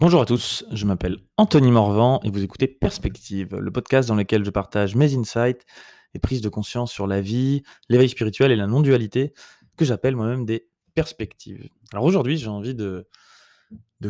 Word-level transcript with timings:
Bonjour 0.00 0.22
à 0.22 0.24
tous, 0.24 0.64
je 0.72 0.86
m'appelle 0.86 1.18
Anthony 1.36 1.70
Morvan 1.70 2.20
et 2.24 2.30
vous 2.30 2.42
écoutez 2.42 2.66
Perspective, 2.66 3.54
le 3.54 3.70
podcast 3.70 4.08
dans 4.08 4.14
lequel 4.14 4.46
je 4.46 4.50
partage 4.50 4.96
mes 4.96 5.14
insights 5.14 5.66
et 6.14 6.18
prises 6.18 6.40
de 6.40 6.48
conscience 6.48 6.90
sur 6.90 7.06
la 7.06 7.20
vie, 7.20 7.64
l'éveil 7.90 8.08
spirituel 8.08 8.50
et 8.50 8.56
la 8.56 8.66
non-dualité, 8.66 9.34
que 9.76 9.84
j'appelle 9.84 10.16
moi-même 10.16 10.46
des 10.46 10.66
perspectives. 10.94 11.68
Alors 11.92 12.06
aujourd'hui, 12.06 12.38
j'ai 12.38 12.48
envie 12.48 12.74
de, 12.74 13.06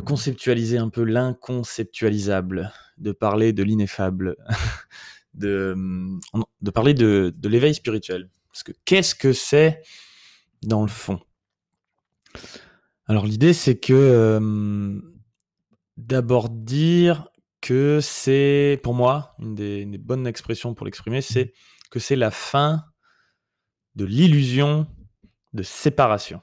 conceptualiser 0.05 0.79
un 0.79 0.91
peu 0.91 1.03
l'inconceptualisable, 1.03 2.73
de 2.99 3.11
parler 3.11 3.53
de 3.53 3.65
l'ineffable, 3.65 4.37
de, 5.35 5.75
de 6.63 6.71
parler 6.71 6.95
de, 6.95 7.35
l'éveil 7.43 7.75
spirituel. 7.75 8.31
Parce 8.53 8.63
que 8.63 8.71
qu'est-ce 8.85 9.17
que 9.17 9.33
c'est 9.33 9.83
dans 10.63 10.83
le 10.83 10.89
fond? 10.89 11.19
Alors 13.09 13.27
l'idée, 13.27 13.55
c'est 13.55 13.77
que... 13.77 13.93
euh, 13.93 15.01
D'abord 16.01 16.49
dire 16.49 17.29
que 17.61 18.01
c'est, 18.01 18.81
pour 18.83 18.95
moi, 18.95 19.35
une 19.39 19.55
des, 19.55 19.85
bonnes 19.99 20.27
expressions 20.27 20.73
pour 20.75 20.87
l'exprimer, 20.87 21.21
c'est 21.21 21.53
que 21.91 21.99
c'est 21.99 22.17
la 22.17 22.31
fin 22.31 22.87
de 23.97 24.07
l'illusion 24.07 24.87
de 25.53 25.63
séparation. 25.63 26.41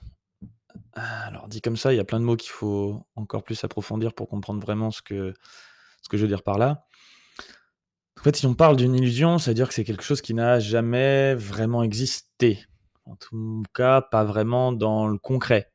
Alors 0.93 1.47
dit 1.47 1.61
comme 1.61 1.75
ça, 1.75 1.91
il 1.91 1.97
y 1.97 1.99
a 1.99 2.03
plein 2.03 2.19
de 2.19 2.25
mots 2.25 2.35
qu'il 2.35 2.51
faut 2.51 3.07
encore 3.15 3.43
plus 3.43 3.63
approfondir 3.63 4.13
pour 4.13 4.29
comprendre 4.29 4.61
vraiment 4.61 4.91
ce 4.91 5.01
que, 5.01 5.33
ce 6.03 6.09
que 6.09 6.17
je 6.17 6.21
veux 6.21 6.27
dire 6.27 6.43
par 6.43 6.59
là. 6.59 6.85
En 8.19 8.23
fait, 8.23 8.35
si 8.35 8.45
on 8.45 8.53
parle 8.53 8.75
d'une 8.77 8.93
illusion, 8.93 9.39
ça 9.39 9.51
veut 9.51 9.55
dire 9.55 9.67
que 9.67 9.73
c'est 9.73 9.83
quelque 9.83 10.03
chose 10.03 10.21
qui 10.21 10.35
n'a 10.35 10.59
jamais 10.59 11.33
vraiment 11.33 11.81
existé. 11.81 12.63
En 13.05 13.15
tout 13.15 13.63
cas, 13.73 14.01
pas 14.01 14.23
vraiment 14.23 14.71
dans 14.71 15.07
le 15.07 15.17
concret. 15.17 15.71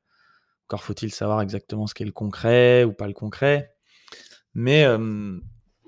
Encore 0.72 0.84
faut-il 0.84 1.12
savoir 1.12 1.42
exactement 1.42 1.86
ce 1.86 1.92
qu'est 1.92 2.06
le 2.06 2.12
concret 2.12 2.84
ou 2.84 2.94
pas 2.94 3.06
le 3.06 3.12
concret. 3.12 3.74
Mais 4.54 4.86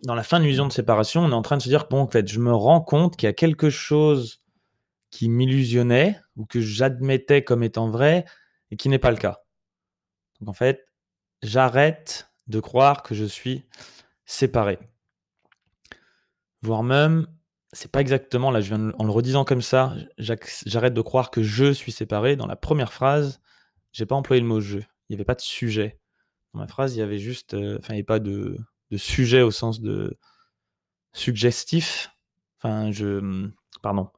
dans 0.02 0.14
la 0.14 0.22
fin 0.22 0.38
de 0.38 0.44
l'illusion 0.44 0.66
de 0.68 0.72
séparation, 0.72 1.22
on 1.22 1.30
est 1.30 1.34
en 1.34 1.40
train 1.40 1.56
de 1.56 1.62
se 1.62 1.70
dire 1.70 1.86
bon, 1.88 2.00
en 2.00 2.06
fait, 2.06 2.30
je 2.30 2.38
me 2.38 2.52
rends 2.52 2.82
compte 2.82 3.16
qu'il 3.16 3.26
y 3.26 3.30
a 3.30 3.32
quelque 3.32 3.70
chose 3.70 4.42
qui 5.10 5.30
m'illusionnait 5.30 6.20
ou 6.36 6.44
que 6.44 6.60
j'admettais 6.60 7.42
comme 7.42 7.62
étant 7.62 7.88
vrai 7.88 8.26
et 8.70 8.76
qui 8.76 8.90
n'est 8.90 8.98
pas 8.98 9.10
le 9.10 9.16
cas. 9.16 9.40
Donc 10.40 10.50
en 10.50 10.52
fait, 10.52 10.86
j'arrête 11.42 12.30
de 12.48 12.60
croire 12.60 13.02
que 13.02 13.14
je 13.14 13.24
suis 13.24 13.64
séparé. 14.26 14.78
Voire 16.60 16.82
même, 16.82 17.26
c'est 17.72 17.90
pas 17.90 18.02
exactement, 18.02 18.50
là, 18.50 18.60
je 18.60 18.74
viens 18.74 18.92
en 18.98 19.04
le 19.04 19.10
redisant 19.10 19.46
comme 19.46 19.62
ça, 19.62 19.94
j'arrête 20.18 20.92
de 20.92 21.00
croire 21.00 21.30
que 21.30 21.42
je 21.42 21.72
suis 21.72 21.92
séparé. 21.92 22.36
Dans 22.36 22.46
la 22.46 22.56
première 22.56 22.92
phrase, 22.92 23.40
j'ai 23.94 24.04
pas 24.04 24.16
employé 24.16 24.42
le 24.42 24.46
mot 24.46 24.60
je. 24.60 24.78
Il 24.78 24.84
n'y 25.10 25.16
avait 25.16 25.24
pas 25.24 25.34
de 25.34 25.40
sujet. 25.40 25.98
Dans 26.52 26.60
ma 26.60 26.66
phrase, 26.66 26.94
il 26.94 26.98
y 26.98 27.02
avait 27.02 27.18
juste, 27.18 27.54
euh, 27.54 27.78
enfin, 27.78 27.94
il 27.94 27.96
n'y 27.96 28.00
avait 28.00 28.04
pas 28.04 28.18
de, 28.18 28.58
sujet 28.96 29.42
au 29.42 29.50
sens 29.50 29.80
de 29.80 30.18
suggestif. 31.12 32.10
Enfin, 32.58 32.90
je, 32.92 33.48
pardon, 33.82 34.08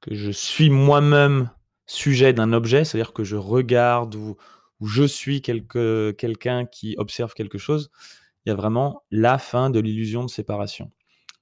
que 0.00 0.14
je 0.14 0.30
suis 0.30 0.70
moi-même 0.70 1.50
sujet 1.86 2.32
d'un 2.32 2.52
objet, 2.52 2.84
c'est-à-dire 2.84 3.12
que 3.12 3.24
je 3.24 3.36
regarde 3.36 4.14
ou, 4.14 4.36
ou 4.80 4.86
je 4.86 5.04
suis 5.04 5.42
quelque, 5.42 6.12
quelqu'un 6.12 6.66
qui 6.66 6.94
observe 6.98 7.34
quelque 7.34 7.58
chose. 7.58 7.90
Il 8.44 8.48
y 8.50 8.52
a 8.52 8.56
vraiment 8.56 9.02
la 9.10 9.38
fin 9.38 9.70
de 9.70 9.80
l'illusion 9.80 10.24
de 10.24 10.30
séparation. 10.30 10.90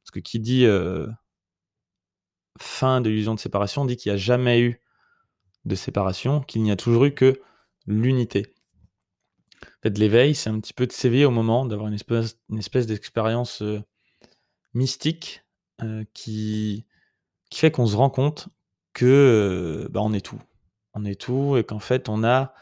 Parce 0.03 0.11
que 0.12 0.20
qui 0.20 0.38
dit 0.38 0.66
euh, 0.66 1.06
fin 2.58 3.00
de 3.00 3.08
l'illusion 3.08 3.34
de 3.34 3.41
séparation 3.41 3.84
dit 3.84 3.97
qu'il 3.97 4.12
n'y 4.12 4.14
a 4.14 4.19
jamais 4.19 4.61
eu 4.61 4.81
de 5.64 5.75
séparation, 5.75 6.41
qu'il 6.41 6.62
n'y 6.62 6.70
a 6.70 6.77
toujours 6.77 7.05
eu 7.05 7.14
que 7.14 7.41
l'unité. 7.86 8.54
En 9.84 9.90
l'éveil, 9.90 10.34
c'est 10.34 10.50
un 10.50 10.60
petit 10.60 10.72
peu 10.72 10.86
de 10.86 10.92
s'éveiller 10.92 11.24
au 11.24 11.30
moment, 11.30 11.64
d'avoir 11.66 11.88
une 11.88 11.94
espèce, 11.94 12.86
d'expérience 12.86 13.62
euh, 13.62 13.82
mystique 14.74 15.44
euh, 15.82 16.04
qui, 16.14 16.86
fait 17.52 17.70
qu'on 17.70 17.86
se 17.86 17.96
rend 17.96 18.10
compte 18.10 18.48
que 18.92 19.06
euh, 19.06 19.88
bah, 19.90 20.00
on 20.02 20.12
est 20.12 20.24
tout. 20.24 20.40
On 20.94 21.04
est 21.04 21.20
tout 21.20 21.56
et 21.56 21.64
qu'en 21.64 21.78
fait, 21.78 22.08
on 22.08 22.19
n'a 22.19 22.54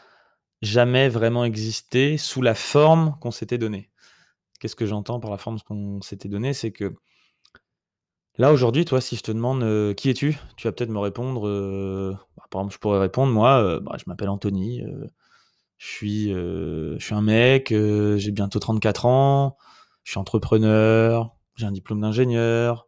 jamais 0.61 1.09
vraiment 1.09 1.45
existé 1.45 2.17
sous 2.17 2.41
la 2.41 2.55
forme 2.55 3.17
qu'on 3.19 3.31
s'était 3.31 3.57
donnée. 3.57 3.89
Qu'est-ce 4.59 4.75
que 4.75 4.85
j'entends 4.85 5.19
par 5.19 5.31
la 5.31 5.37
forme 5.37 5.59
qu'on 5.61 6.01
s'était 6.01 6.29
donnée? 6.29 6.53
C'est 6.53 6.71
que 6.71 6.93
là, 8.37 8.51
aujourd'hui, 8.51 8.85
toi, 8.85 9.01
si 9.01 9.15
je 9.15 9.23
te 9.23 9.31
demande 9.31 9.95
qui 9.95 10.09
es-tu, 10.09 10.37
tu 10.57 10.67
vas 10.67 10.73
peut-être 10.73 10.89
me 10.89 10.99
répondre. 10.99 12.19
Par 12.49 12.61
exemple, 12.61 12.73
je 12.73 12.79
pourrais 12.79 12.99
répondre, 12.99 13.31
moi, 13.31 13.61
euh, 13.61 13.79
bah, 13.79 13.95
je 13.97 14.03
m'appelle 14.07 14.29
Anthony. 14.29 14.83
euh, 14.83 15.07
je 15.77 15.87
suis, 15.87 16.33
euh, 16.33 16.97
je 16.99 17.05
suis 17.05 17.15
un 17.15 17.21
mec, 17.21 17.69
j'ai 17.69 18.31
bientôt 18.31 18.59
34 18.59 19.05
ans, 19.05 19.57
je 20.03 20.11
suis 20.11 20.19
entrepreneur, 20.19 21.33
j'ai 21.55 21.65
un 21.67 21.71
diplôme 21.71 22.01
d'ingénieur, 22.01 22.87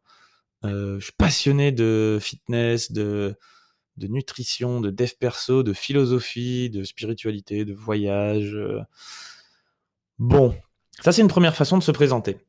je 0.64 1.00
suis 1.00 1.14
passionné 1.14 1.72
de 1.72 2.18
fitness, 2.20 2.92
de, 2.92 3.38
de 3.96 4.08
nutrition, 4.08 4.82
de 4.82 4.90
dev 4.90 5.12
perso, 5.18 5.64
de 5.64 5.72
philosophie, 5.72 6.70
de 6.70 6.84
spiritualité, 6.84 7.64
de 7.64 7.74
voyage. 7.74 8.58
Bon, 10.20 10.54
ça 11.00 11.14
c'est 11.14 11.22
une 11.22 11.30
première 11.30 11.56
façon 11.56 11.78
de 11.78 11.84
se 11.84 11.92
présenter. 11.92 12.40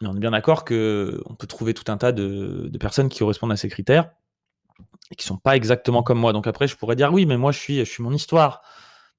Mais 0.00 0.06
on 0.06 0.14
est 0.14 0.20
bien 0.20 0.30
d'accord 0.30 0.64
que 0.64 1.20
on 1.26 1.34
peut 1.34 1.48
trouver 1.48 1.74
tout 1.74 1.90
un 1.90 1.96
tas 1.96 2.12
de, 2.12 2.68
de 2.70 2.78
personnes 2.78 3.08
qui 3.08 3.18
correspondent 3.18 3.52
à 3.52 3.56
ces 3.56 3.68
critères 3.68 4.12
et 5.10 5.16
qui 5.16 5.24
sont 5.26 5.38
pas 5.38 5.56
exactement 5.56 6.02
comme 6.02 6.18
moi. 6.18 6.32
Donc 6.32 6.46
après, 6.46 6.68
je 6.68 6.76
pourrais 6.76 6.96
dire 6.96 7.12
oui, 7.12 7.26
mais 7.26 7.36
moi 7.36 7.52
je 7.52 7.58
suis, 7.58 7.78
je 7.78 7.84
suis 7.90 8.02
mon 8.02 8.12
histoire. 8.12 8.62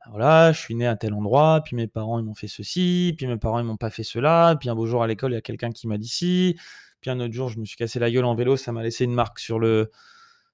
Ben 0.05 0.11
voilà, 0.11 0.51
je 0.51 0.59
suis 0.59 0.75
né 0.75 0.87
à 0.87 0.95
tel 0.95 1.13
endroit, 1.13 1.61
puis 1.63 1.75
mes 1.75 1.87
parents 1.87 2.19
ils 2.19 2.25
m'ont 2.25 2.33
fait 2.33 2.47
ceci, 2.47 3.13
puis 3.17 3.27
mes 3.27 3.37
parents 3.37 3.59
ils 3.59 3.65
m'ont 3.65 3.77
pas 3.77 3.89
fait 3.91 4.03
cela, 4.03 4.55
puis 4.59 4.69
un 4.69 4.75
beau 4.75 4.87
jour 4.87 5.03
à 5.03 5.07
l'école 5.07 5.31
il 5.31 5.35
y 5.35 5.37
a 5.37 5.41
quelqu'un 5.41 5.71
qui 5.71 5.87
m'a 5.87 5.97
dit 5.97 6.07
ci, 6.07 6.57
puis 7.01 7.11
un 7.11 7.19
autre 7.19 7.33
jour 7.33 7.49
je 7.49 7.59
me 7.59 7.65
suis 7.65 7.77
cassé 7.77 7.99
la 7.99 8.09
gueule 8.11 8.25
en 8.25 8.35
vélo, 8.35 8.57
ça 8.57 8.71
m'a 8.71 8.83
laissé 8.83 9.03
une 9.05 9.13
marque 9.13 9.39
sur 9.39 9.59
le 9.59 9.91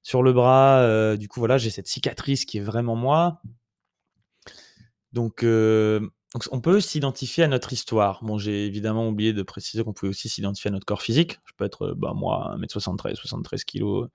sur 0.04 0.24
le 0.24 0.34
bras. 0.34 0.80
euh, 0.82 1.18
du 1.18 1.28
coup 1.30 1.40
voilà, 1.40 1.58
j'ai 1.58 1.70
cette 1.70 1.88
cicatrice 1.88 2.46
qui 2.46 2.58
est 2.58 2.62
vraiment 2.62 2.96
moi. 2.96 3.42
Donc, 5.14 5.44
euh, 5.44 6.00
donc 6.34 6.44
on 6.52 6.62
peut 6.62 6.80
s'identifier 6.82 7.44
à 7.44 7.48
notre 7.48 7.74
histoire. 7.74 8.24
Bon, 8.24 8.38
j'ai 8.38 8.66
évidemment 8.66 9.08
oublié 9.08 9.34
de 9.34 9.42
préciser 9.44 9.84
qu'on 9.84 9.94
pouvait 9.94 10.10
aussi 10.10 10.30
s'identifier 10.30 10.70
à 10.70 10.72
notre 10.72 10.86
corps 10.86 11.02
physique. 11.02 11.40
Je 11.46 11.54
peux 11.58 11.66
être, 11.66 11.88
euh, 11.88 11.94
bah, 11.96 12.14
moi, 12.16 12.56
1m73, 12.58 13.16
73 13.16 13.64
kg. 13.64 14.08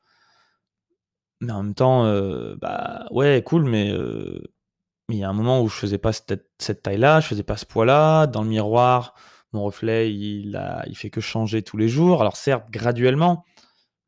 Mais 1.42 1.53
en 1.53 1.64
même 1.64 1.75
temps, 1.75 2.06
euh, 2.06 2.54
bah 2.60 3.06
ouais, 3.10 3.42
cool, 3.44 3.64
mais 3.64 3.91
euh, 3.91 4.41
mais 5.08 5.16
il 5.16 5.19
y 5.19 5.25
a 5.25 5.28
un 5.28 5.32
moment 5.32 5.60
où 5.60 5.69
je 5.69 5.75
faisais 5.75 5.98
pas 5.98 6.12
cette, 6.12 6.48
cette 6.58 6.82
taille-là, 6.82 7.20
je 7.20 7.26
faisais 7.26 7.42
pas 7.42 7.56
ce 7.56 7.66
poids-là. 7.66 8.28
Dans 8.28 8.42
le 8.42 8.48
miroir, 8.48 9.14
mon 9.52 9.64
reflet, 9.64 10.14
il, 10.14 10.54
a, 10.54 10.84
il 10.86 10.97
fait 10.97 11.10
que 11.10 11.20
changer 11.20 11.62
tous 11.62 11.76
les 11.76 11.88
jours. 11.88 12.20
Alors 12.20 12.36
certes, 12.36 12.70
graduellement, 12.70 13.44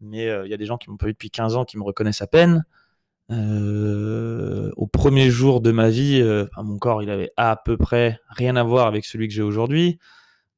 mais 0.00 0.28
euh, 0.28 0.46
il 0.46 0.50
y 0.50 0.54
a 0.54 0.56
des 0.56 0.66
gens 0.66 0.78
qui 0.78 0.90
m'ont 0.90 0.96
pas 0.96 1.06
vu 1.06 1.12
depuis 1.12 1.30
15 1.30 1.56
ans 1.56 1.64
qui 1.64 1.76
me 1.76 1.82
reconnaissent 1.82 2.22
à 2.22 2.28
peine. 2.28 2.64
Au 3.30 4.86
premier 4.86 5.28
jour 5.30 5.60
de 5.60 5.72
ma 5.72 5.88
vie, 5.90 6.22
enfin, 6.22 6.62
mon 6.62 6.78
corps, 6.78 7.02
il 7.02 7.10
avait 7.10 7.32
à 7.36 7.56
peu 7.56 7.76
près 7.76 8.20
rien 8.28 8.54
à 8.54 8.62
voir 8.62 8.86
avec 8.86 9.04
celui 9.04 9.26
que 9.26 9.34
j'ai 9.34 9.42
aujourd'hui. 9.42 9.98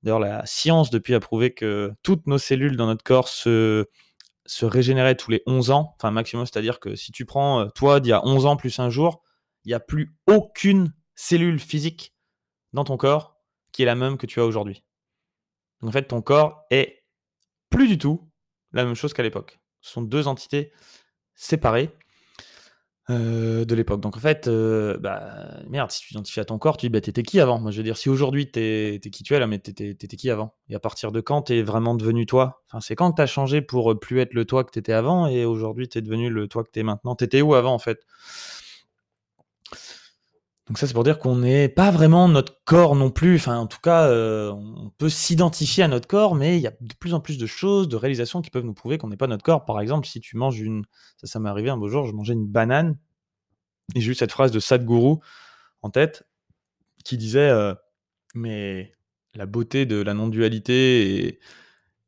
D'ailleurs, 0.02 0.20
la 0.20 0.44
science, 0.46 0.90
depuis, 0.90 1.14
a 1.14 1.20
prouvé 1.20 1.54
que 1.54 1.92
toutes 2.02 2.26
nos 2.26 2.38
cellules 2.38 2.76
dans 2.76 2.86
notre 2.86 3.04
corps 3.04 3.28
se, 3.28 3.86
se 4.46 4.66
régénéraient 4.66 5.16
tous 5.16 5.30
les 5.30 5.42
11 5.46 5.70
ans, 5.70 5.94
enfin 5.96 6.10
maximum, 6.10 6.46
c'est-à-dire 6.46 6.80
que 6.80 6.94
si 6.94 7.12
tu 7.12 7.24
prends 7.24 7.60
euh, 7.60 7.68
toi 7.68 8.00
d'il 8.00 8.10
y 8.10 8.12
a 8.12 8.24
11 8.24 8.46
ans 8.46 8.56
plus 8.56 8.78
un 8.78 8.90
jour, 8.90 9.22
il 9.64 9.68
n'y 9.68 9.74
a 9.74 9.80
plus 9.80 10.16
aucune 10.26 10.92
cellule 11.14 11.58
physique 11.58 12.14
dans 12.72 12.84
ton 12.84 12.96
corps 12.96 13.36
qui 13.72 13.82
est 13.82 13.86
la 13.86 13.94
même 13.94 14.16
que 14.16 14.26
tu 14.26 14.40
as 14.40 14.44
aujourd'hui. 14.44 14.84
En 15.82 15.90
fait, 15.90 16.04
ton 16.04 16.22
corps 16.22 16.64
est 16.70 17.04
plus 17.70 17.88
du 17.88 17.98
tout 17.98 18.30
la 18.72 18.84
même 18.84 18.94
chose 18.94 19.12
qu'à 19.12 19.22
l'époque. 19.22 19.58
Ce 19.80 19.92
sont 19.92 20.02
deux 20.02 20.28
entités 20.28 20.72
séparées 21.34 21.90
euh, 23.08 23.64
de 23.64 23.74
l'époque. 23.76 24.00
Donc 24.00 24.16
en 24.16 24.20
fait, 24.20 24.48
euh, 24.48 24.98
bah, 24.98 25.60
merde, 25.68 25.92
si 25.92 26.00
tu 26.00 26.08
t'identifies 26.08 26.40
à 26.40 26.44
ton 26.44 26.58
corps, 26.58 26.76
tu 26.76 26.86
dis, 26.86 26.90
bah, 26.90 27.00
t'étais 27.00 27.22
qui 27.22 27.38
avant? 27.38 27.60
Moi, 27.60 27.70
je 27.70 27.76
veux 27.76 27.84
dire, 27.84 27.96
si 27.96 28.08
aujourd'hui 28.08 28.50
t'es 28.50 28.98
qui 29.12 29.22
tu 29.22 29.34
es 29.34 29.38
là, 29.38 29.46
mais 29.46 29.60
t'étais 29.60 30.16
qui 30.16 30.28
avant? 30.28 30.54
Et 30.68 30.74
à 30.74 30.80
partir 30.80 31.12
de 31.12 31.20
quand 31.20 31.42
t'es 31.42 31.62
vraiment 31.62 31.94
devenu 31.94 32.26
toi? 32.26 32.62
Enfin, 32.68 32.80
c'est 32.80 32.96
quand 32.96 33.12
t'as 33.12 33.26
changé 33.26 33.62
pour 33.62 33.92
euh, 33.92 33.98
plus 33.98 34.18
être 34.20 34.34
le 34.34 34.44
toi 34.44 34.64
que 34.64 34.72
t'étais 34.72 34.92
avant 34.92 35.28
et 35.28 35.44
aujourd'hui 35.44 35.88
t'es 35.88 36.02
devenu 36.02 36.30
le 36.30 36.48
toi 36.48 36.64
que 36.64 36.70
t'es 36.70 36.82
maintenant? 36.82 37.14
T'étais 37.14 37.42
où 37.42 37.54
avant 37.54 37.74
en 37.74 37.78
fait? 37.78 38.00
Donc 40.66 40.78
ça, 40.78 40.88
c'est 40.88 40.94
pour 40.94 41.04
dire 41.04 41.20
qu'on 41.20 41.36
n'est 41.36 41.68
pas 41.68 41.92
vraiment 41.92 42.28
notre 42.28 42.60
corps 42.64 42.96
non 42.96 43.10
plus. 43.10 43.36
Enfin, 43.36 43.56
en 43.56 43.68
tout 43.68 43.78
cas, 43.80 44.10
on 44.10 44.90
peut 44.98 45.08
s'identifier 45.08 45.84
à 45.84 45.88
notre 45.88 46.08
corps, 46.08 46.34
mais 46.34 46.56
il 46.56 46.60
y 46.60 46.66
a 46.66 46.72
de 46.80 46.94
plus 46.98 47.14
en 47.14 47.20
plus 47.20 47.38
de 47.38 47.46
choses, 47.46 47.86
de 47.86 47.94
réalisations 47.94 48.42
qui 48.42 48.50
peuvent 48.50 48.64
nous 48.64 48.74
prouver 48.74 48.98
qu'on 48.98 49.06
n'est 49.08 49.16
pas 49.16 49.28
notre 49.28 49.44
corps. 49.44 49.64
Par 49.64 49.80
exemple, 49.80 50.08
si 50.08 50.20
tu 50.20 50.36
manges 50.36 50.58
une... 50.58 50.84
Ça, 51.18 51.28
ça 51.28 51.38
m'est 51.38 51.48
arrivé 51.48 51.70
un 51.70 51.76
beau 51.76 51.88
jour, 51.88 52.04
je 52.08 52.12
mangeais 52.12 52.32
une 52.32 52.48
banane, 52.48 52.98
et 53.94 54.00
j'ai 54.00 54.10
eu 54.12 54.14
cette 54.14 54.32
phrase 54.32 54.50
de 54.50 54.60
Sadhguru 54.60 55.16
en 55.82 55.90
tête, 55.90 56.26
qui 57.04 57.16
disait 57.16 57.50
euh, 57.50 57.74
Mais 58.34 58.92
la 59.34 59.46
beauté 59.46 59.86
de 59.86 60.00
la 60.02 60.14
non-dualité, 60.14 61.26
et... 61.26 61.40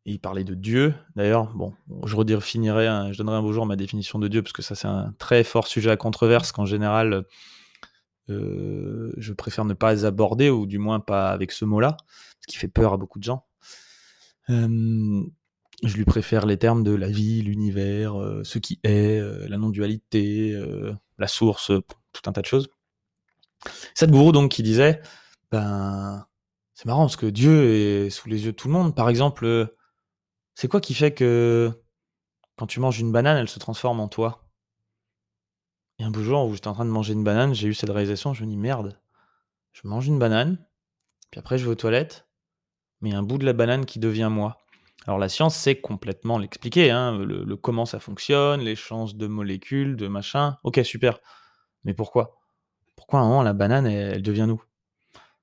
il 0.05 0.19
parlait 0.21 0.45
de 0.45 0.55
Dieu, 0.55 0.95
d'ailleurs. 1.15 1.53
Bon, 1.55 1.75
je 2.07 2.17
redéfinirai, 2.17 2.87
un- 2.87 3.13
je 3.13 3.19
donnerai 3.19 3.37
un 3.37 3.43
beau 3.43 3.53
jour 3.53 3.67
ma 3.67 3.77
définition 3.77 4.19
de 4.19 4.29
Dieu, 4.29 4.43
parce 4.43 4.53
que 4.53 4.63
ça, 4.63 4.75
c'est 4.75 4.89
un 4.89 5.15
très 5.19 5.45
fort 5.45 5.67
sujet 5.67 5.91
à 5.91 5.97
controverse, 5.97 6.53
qu'en 6.53 6.65
général 6.67 7.25
je 8.29 9.33
préfère 9.33 9.65
ne 9.65 9.73
pas 9.73 10.05
aborder, 10.05 10.51
ou 10.51 10.67
du 10.67 10.79
moins 10.79 11.01
pas 11.01 11.31
avec 11.31 11.51
ce 11.51 11.65
mot-là, 11.65 11.97
ce 12.41 12.47
qui 12.47 12.59
fait 12.59 12.69
peur 12.69 12.93
à 12.93 12.99
beaucoup 12.99 13.19
de 13.19 13.25
gens. 13.25 13.47
je 14.49 15.97
lui 15.97 16.05
préfère 16.05 16.45
les 16.45 16.59
termes 16.59 16.83
de 16.83 16.95
la 16.95 17.09
vie, 17.09 17.41
l'univers, 17.41 18.15
ce 18.43 18.59
qui 18.59 18.81
est, 18.85 19.21
la 19.49 19.57
non-dualité, 19.57 20.55
la 21.19 21.29
source, 21.29 21.67
tout 21.67 22.23
un 22.27 22.33
tas 22.33 22.41
de 22.41 22.47
choses. 22.47 22.69
Sadhguru, 23.95 24.33
donc, 24.33 24.51
qui 24.51 24.63
disait, 24.63 25.03
ben, 25.51 26.27
c'est 26.75 26.87
marrant 26.87 27.03
parce 27.03 27.17
que 27.17 27.27
Dieu 27.27 28.07
est 28.07 28.11
sous 28.11 28.29
les 28.29 28.45
yeux 28.45 28.53
de 28.53 28.57
tout 28.57 28.69
le 28.69 28.75
monde. 28.75 28.95
Par 28.95 29.09
exemple, 29.09 29.75
c'est 30.55 30.69
quoi 30.69 30.81
qui 30.81 30.95
fait 30.95 31.13
que 31.13 31.73
quand 32.57 32.67
tu 32.67 32.81
manges 32.81 33.01
une 33.01 33.13
banane, 33.13 33.37
elle 33.37 33.49
se 33.49 33.59
transforme 33.59 34.01
en 34.01 34.09
toi? 34.09 34.49
Et 35.99 36.05
un 36.05 36.11
beau 36.11 36.23
jour 36.23 36.47
où 36.47 36.55
j'étais 36.55 36.69
en 36.69 36.75
train 36.75 36.85
de 36.85 36.91
manger 36.91 37.13
une 37.13 37.25
banane, 37.25 37.55
j'ai 37.55 37.67
eu 37.67 37.75
cette 37.75 37.91
réalisation, 37.91 38.33
je 38.33 38.45
me 38.45 38.49
dis 38.49 38.57
merde, 38.57 39.01
je 39.73 39.87
mange 39.89 40.07
une 40.07 40.19
banane, 40.19 40.65
puis 41.31 41.41
après 41.41 41.59
je 41.59 41.65
vais 41.65 41.73
aux 41.73 41.77
toilettes, 41.77 42.29
mais 43.01 43.11
il 43.11 43.13
y 43.13 43.17
a 43.17 43.19
un 43.19 43.25
bout 43.25 43.39
de 43.39 43.45
la 43.45 43.53
banane 43.53 43.85
qui 43.85 43.99
devient 43.99 44.29
moi. 44.31 44.59
Alors 45.09 45.19
la 45.19 45.31
science 45.31 45.57
sait 45.57 45.81
complètement 45.81 46.37
l'expliquer, 46.37 46.91
hein, 46.91 47.17
le, 47.17 47.57
comment 47.57 47.87
ça 47.87 47.99
fonctionne, 47.99 48.61
l'échange 48.61 49.15
de 49.15 49.27
molécules, 49.27 49.97
de 49.97 50.07
machin. 50.07 50.59
Ok, 50.65 50.81
super. 50.85 51.19
Mais 51.85 51.95
pourquoi? 51.95 52.37
Pourquoi 52.95 53.21
à 53.21 53.23
un 53.23 53.27
moment 53.27 53.43
la 53.43 53.55
banane, 53.55 53.87
elle, 53.87 54.21
devient 54.21 54.45
nous? 54.47 54.63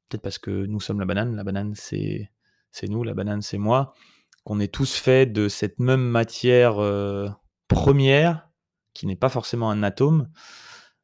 Peut-être 0.08 0.22
parce 0.22 0.38
que 0.38 0.52
nous 0.52 0.80
sommes 0.80 1.00
la 1.00 1.08
banane, 1.08 1.36
la 1.36 1.44
banane 1.44 1.74
c'est 1.74 2.30
nous, 2.84 3.02
la 3.02 3.16
banane 3.16 3.42
c'est 3.42 3.58
moi, 3.58 3.96
qu'on 4.44 4.60
est 4.60 4.72
tous 4.72 4.98
faits 4.98 5.34
de 5.34 5.48
cette 5.48 5.80
même 5.80 6.04
matière 6.04 6.78
euh, 6.78 7.28
première, 7.68 8.48
qui 8.94 9.08
n'est 9.08 9.16
pas 9.16 9.30
forcément 9.30 9.72
un 9.72 9.82
atome, 9.82 10.30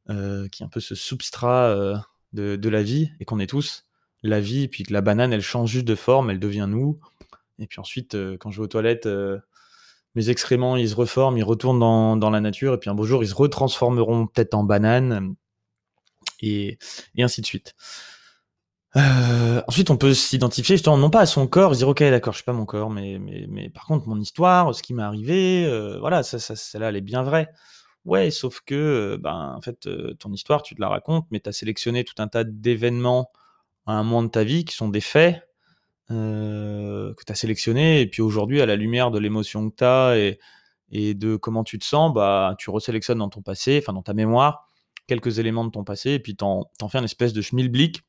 euh, 0.08 0.46
qui 0.50 0.62
est 0.62 0.66
un 0.66 0.68
peu 0.68 0.78
ce 0.78 0.94
substrat 0.94 1.64
euh, 1.64 1.96
de, 2.32 2.54
de, 2.54 2.68
la 2.68 2.84
vie, 2.84 3.10
et 3.18 3.24
qu'on 3.24 3.40
est 3.40 3.48
tous 3.48 3.88
la 4.22 4.40
vie, 4.40 4.68
puis 4.68 4.84
que 4.84 4.92
la 4.92 5.00
banane, 5.00 5.32
elle 5.32 5.42
change 5.42 5.70
juste 5.70 5.84
de 5.84 5.96
forme, 5.96 6.30
elle 6.30 6.38
devient 6.38 6.66
nous, 6.68 7.00
et 7.62 7.66
puis 7.66 7.80
ensuite, 7.80 8.14
euh, 8.14 8.36
quand 8.38 8.50
je 8.50 8.58
vais 8.58 8.64
aux 8.64 8.68
toilettes, 8.68 9.06
euh, 9.06 9.38
mes 10.14 10.28
excréments, 10.30 10.76
ils 10.76 10.90
se 10.90 10.94
reforment, 10.94 11.38
ils 11.38 11.44
retournent 11.44 11.78
dans, 11.78 12.30
la 12.30 12.40
nature, 12.40 12.74
et 12.74 12.78
puis 12.78 12.90
un 12.90 12.94
beau 12.94 13.04
jour, 13.04 13.22
ils 13.22 13.28
se 13.28 13.34
retransformeront 13.34 14.26
peut-être 14.26 14.54
en 14.54 14.64
banane, 14.64 15.34
et, 16.42 16.78
ainsi 17.18 17.40
de 17.40 17.46
suite. 17.46 17.74
Euh, 18.96 19.62
ensuite, 19.68 19.88
on 19.88 19.96
peut 19.96 20.12
s'identifier 20.12 20.76
justement 20.76 20.98
non 20.98 21.08
pas 21.08 21.20
à 21.20 21.26
son 21.26 21.46
corps, 21.46 21.72
dire 21.72 21.88
ok 21.88 22.00
d'accord, 22.00 22.34
je 22.34 22.38
suis 22.38 22.44
pas 22.44 22.52
mon 22.52 22.66
corps, 22.66 22.90
mais, 22.90 23.18
mais, 23.18 23.70
par 23.70 23.86
contre 23.86 24.06
mon 24.06 24.20
histoire, 24.20 24.74
ce 24.74 24.82
qui 24.82 24.92
m'est 24.92 25.02
arrivé, 25.02 25.66
voilà, 25.98 26.22
ça, 26.22 26.38
ça, 26.38 26.56
celle-là, 26.56 26.90
elle 26.90 26.96
est 26.96 27.00
bien 27.00 27.22
vraie. 27.22 27.48
Ouais, 28.04 28.30
sauf 28.30 28.60
que 28.66 29.16
ben 29.22 29.54
en 29.56 29.60
fait 29.62 29.88
ton 30.18 30.32
histoire, 30.32 30.62
tu 30.62 30.74
te 30.74 30.80
la 30.80 30.88
racontes, 30.88 31.26
mais 31.30 31.40
tu 31.40 31.48
as 31.48 31.52
sélectionné 31.52 32.04
tout 32.04 32.16
un 32.18 32.28
tas 32.28 32.44
d'événements 32.44 33.30
à 33.86 33.92
un 33.92 34.02
moment 34.02 34.22
de 34.24 34.28
ta 34.28 34.44
vie 34.44 34.64
qui 34.64 34.74
sont 34.74 34.88
des 34.88 35.00
faits 35.00 35.42
euh, 36.10 37.14
que 37.14 37.24
tu 37.24 37.32
as 37.32 37.34
sélectionné. 37.34 38.00
Et 38.00 38.06
puis 38.06 38.22
aujourd'hui, 38.22 38.60
à 38.60 38.66
la 38.66 38.76
lumière 38.76 39.10
de 39.10 39.18
l'émotion 39.18 39.70
que 39.70 39.76
tu 39.76 39.84
as 39.84 40.36
et, 40.90 41.14
de 41.14 41.36
comment 41.36 41.64
tu 41.64 41.78
te 41.78 41.84
sens, 41.84 42.12
bah, 42.12 42.54
tu 42.58 42.68
resélectionnes 42.68 43.18
dans 43.18 43.30
ton 43.30 43.40
passé, 43.40 43.78
enfin 43.82 43.94
dans 43.94 44.02
ta 44.02 44.12
mémoire, 44.12 44.68
quelques 45.06 45.38
éléments 45.38 45.64
de 45.64 45.70
ton 45.70 45.84
passé, 45.84 46.10
et 46.12 46.18
puis 46.18 46.36
tu 46.36 46.44
en, 46.44 46.68
fais 46.90 46.98
une 46.98 47.04
espèce 47.04 47.32
de 47.32 47.40
schmilblick 47.40 48.02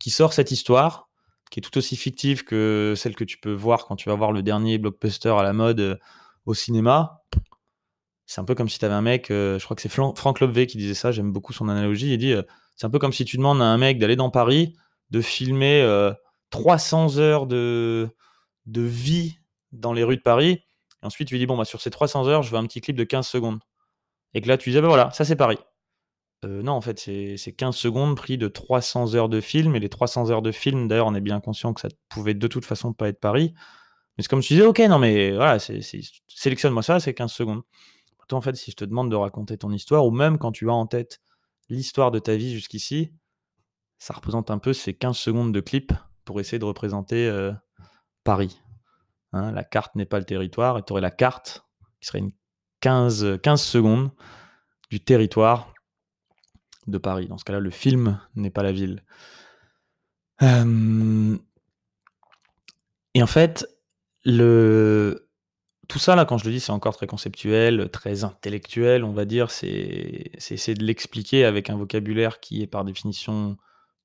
qui 0.00 0.10
sort 0.10 0.32
cette 0.32 0.50
histoire, 0.50 1.08
qui 1.52 1.60
est 1.60 1.62
tout 1.62 1.78
aussi 1.78 1.96
fictive 1.96 2.42
que 2.42 2.94
celle 2.96 3.14
que 3.14 3.22
tu 3.22 3.38
peux 3.38 3.52
voir 3.52 3.86
quand 3.86 3.94
tu 3.94 4.08
vas 4.08 4.16
voir 4.16 4.32
le 4.32 4.42
dernier 4.42 4.78
blockbuster 4.78 5.28
à 5.38 5.44
la 5.44 5.52
mode 5.52 5.78
euh, 5.78 5.96
au 6.44 6.54
cinéma. 6.54 7.22
C'est 8.26 8.40
un 8.40 8.44
peu 8.44 8.56
comme 8.56 8.68
si 8.68 8.80
tu 8.80 8.84
avais 8.84 8.94
un 8.94 9.02
mec, 9.02 9.30
euh, 9.30 9.60
je 9.60 9.64
crois 9.64 9.76
que 9.76 9.82
c'est 9.82 9.88
Franck 9.88 10.40
Lobvé 10.40 10.66
qui 10.66 10.78
disait 10.78 10.94
ça, 10.94 11.12
j'aime 11.12 11.30
beaucoup 11.30 11.52
son 11.52 11.68
analogie, 11.68 12.14
il 12.14 12.18
dit, 12.18 12.34
c'est 12.74 12.86
un 12.86 12.90
peu 12.90 12.98
comme 12.98 13.12
si 13.12 13.24
tu 13.24 13.36
demandes 13.36 13.62
à 13.62 13.66
un 13.66 13.78
mec 13.78 13.98
d'aller 13.98 14.16
dans 14.16 14.30
Paris, 14.30 14.74
de 15.10 15.20
filmer 15.20 16.14
300 16.54 17.18
heures 17.18 17.48
de, 17.48 18.08
de 18.66 18.80
vie 18.80 19.40
dans 19.72 19.92
les 19.92 20.04
rues 20.04 20.16
de 20.16 20.22
Paris. 20.22 20.62
Et 21.02 21.06
ensuite, 21.06 21.26
tu 21.26 21.34
lui 21.34 21.40
dis, 21.40 21.46
bon, 21.46 21.56
bah, 21.56 21.64
sur 21.64 21.80
ces 21.80 21.90
300 21.90 22.28
heures, 22.28 22.44
je 22.44 22.52
veux 22.52 22.58
un 22.58 22.64
petit 22.64 22.80
clip 22.80 22.94
de 22.94 23.02
15 23.02 23.26
secondes. 23.26 23.58
Et 24.34 24.40
que 24.40 24.46
là, 24.46 24.56
tu 24.56 24.70
disais, 24.70 24.80
bah 24.80 24.86
voilà, 24.86 25.10
ça 25.10 25.24
c'est 25.24 25.34
Paris. 25.34 25.58
Euh, 26.44 26.62
non, 26.62 26.74
en 26.74 26.80
fait, 26.80 27.00
c'est 27.00 27.52
15 27.52 27.74
secondes 27.74 28.16
pris 28.16 28.38
de 28.38 28.46
300 28.46 29.16
heures 29.16 29.28
de 29.28 29.40
film. 29.40 29.74
Et 29.74 29.80
les 29.80 29.88
300 29.88 30.30
heures 30.30 30.42
de 30.42 30.52
film, 30.52 30.86
d'ailleurs, 30.86 31.08
on 31.08 31.14
est 31.16 31.20
bien 31.20 31.40
conscient 31.40 31.74
que 31.74 31.80
ça 31.80 31.88
pouvait 32.08 32.34
de 32.34 32.46
toute 32.46 32.64
façon 32.64 32.92
pas 32.92 33.08
être 33.08 33.18
Paris. 33.18 33.52
Mais 34.16 34.22
c'est 34.22 34.28
comme 34.28 34.40
tu 34.40 34.54
disais, 34.54 34.64
ok, 34.64 34.78
non, 34.78 35.00
mais 35.00 35.32
voilà, 35.32 35.58
sélectionne-moi 35.58 36.84
ça, 36.84 37.00
c'est 37.00 37.14
15 37.14 37.32
secondes. 37.32 37.62
Toi, 38.28 38.38
en 38.38 38.42
fait, 38.42 38.54
si 38.54 38.70
je 38.70 38.76
te 38.76 38.84
demande 38.84 39.10
de 39.10 39.16
raconter 39.16 39.58
ton 39.58 39.72
histoire, 39.72 40.06
ou 40.06 40.12
même 40.12 40.38
quand 40.38 40.52
tu 40.52 40.70
as 40.70 40.72
en 40.72 40.86
tête 40.86 41.20
l'histoire 41.68 42.12
de 42.12 42.20
ta 42.20 42.36
vie 42.36 42.52
jusqu'ici, 42.52 43.10
ça 43.98 44.14
représente 44.14 44.52
un 44.52 44.58
peu 44.58 44.72
ces 44.72 44.94
15 44.94 45.16
secondes 45.16 45.52
de 45.52 45.60
clip 45.60 45.92
pour 46.24 46.40
essayer 46.40 46.58
de 46.58 46.64
représenter 46.64 47.28
euh, 47.28 47.52
Paris. 48.24 48.60
Hein, 49.32 49.52
la 49.52 49.64
carte 49.64 49.94
n'est 49.94 50.06
pas 50.06 50.18
le 50.18 50.24
territoire, 50.24 50.78
et 50.78 50.82
tu 50.82 50.92
aurais 50.92 51.02
la 51.02 51.10
carte 51.10 51.66
qui 52.00 52.06
serait 52.06 52.20
une 52.20 52.32
15, 52.80 53.38
15 53.42 53.62
secondes 53.62 54.10
du 54.90 55.00
territoire 55.00 55.72
de 56.86 56.98
Paris. 56.98 57.28
Dans 57.28 57.38
ce 57.38 57.44
cas-là, 57.44 57.60
le 57.60 57.70
film 57.70 58.20
n'est 58.34 58.50
pas 58.50 58.62
la 58.62 58.72
ville. 58.72 59.02
Euh, 60.42 61.36
et 63.14 63.22
en 63.22 63.26
fait, 63.26 63.66
le... 64.24 65.30
tout 65.88 65.98
ça, 65.98 66.14
là, 66.14 66.26
quand 66.26 66.36
je 66.36 66.44
le 66.44 66.50
dis, 66.50 66.60
c'est 66.60 66.72
encore 66.72 66.94
très 66.94 67.06
conceptuel, 67.06 67.88
très 67.90 68.22
intellectuel, 68.22 69.02
on 69.02 69.12
va 69.12 69.24
dire. 69.24 69.50
C'est 69.50 70.30
essayer 70.38 70.74
de 70.74 70.84
l'expliquer 70.84 71.46
avec 71.46 71.70
un 71.70 71.76
vocabulaire 71.76 72.38
qui 72.40 72.62
est 72.62 72.66
par 72.66 72.84
définition 72.84 73.56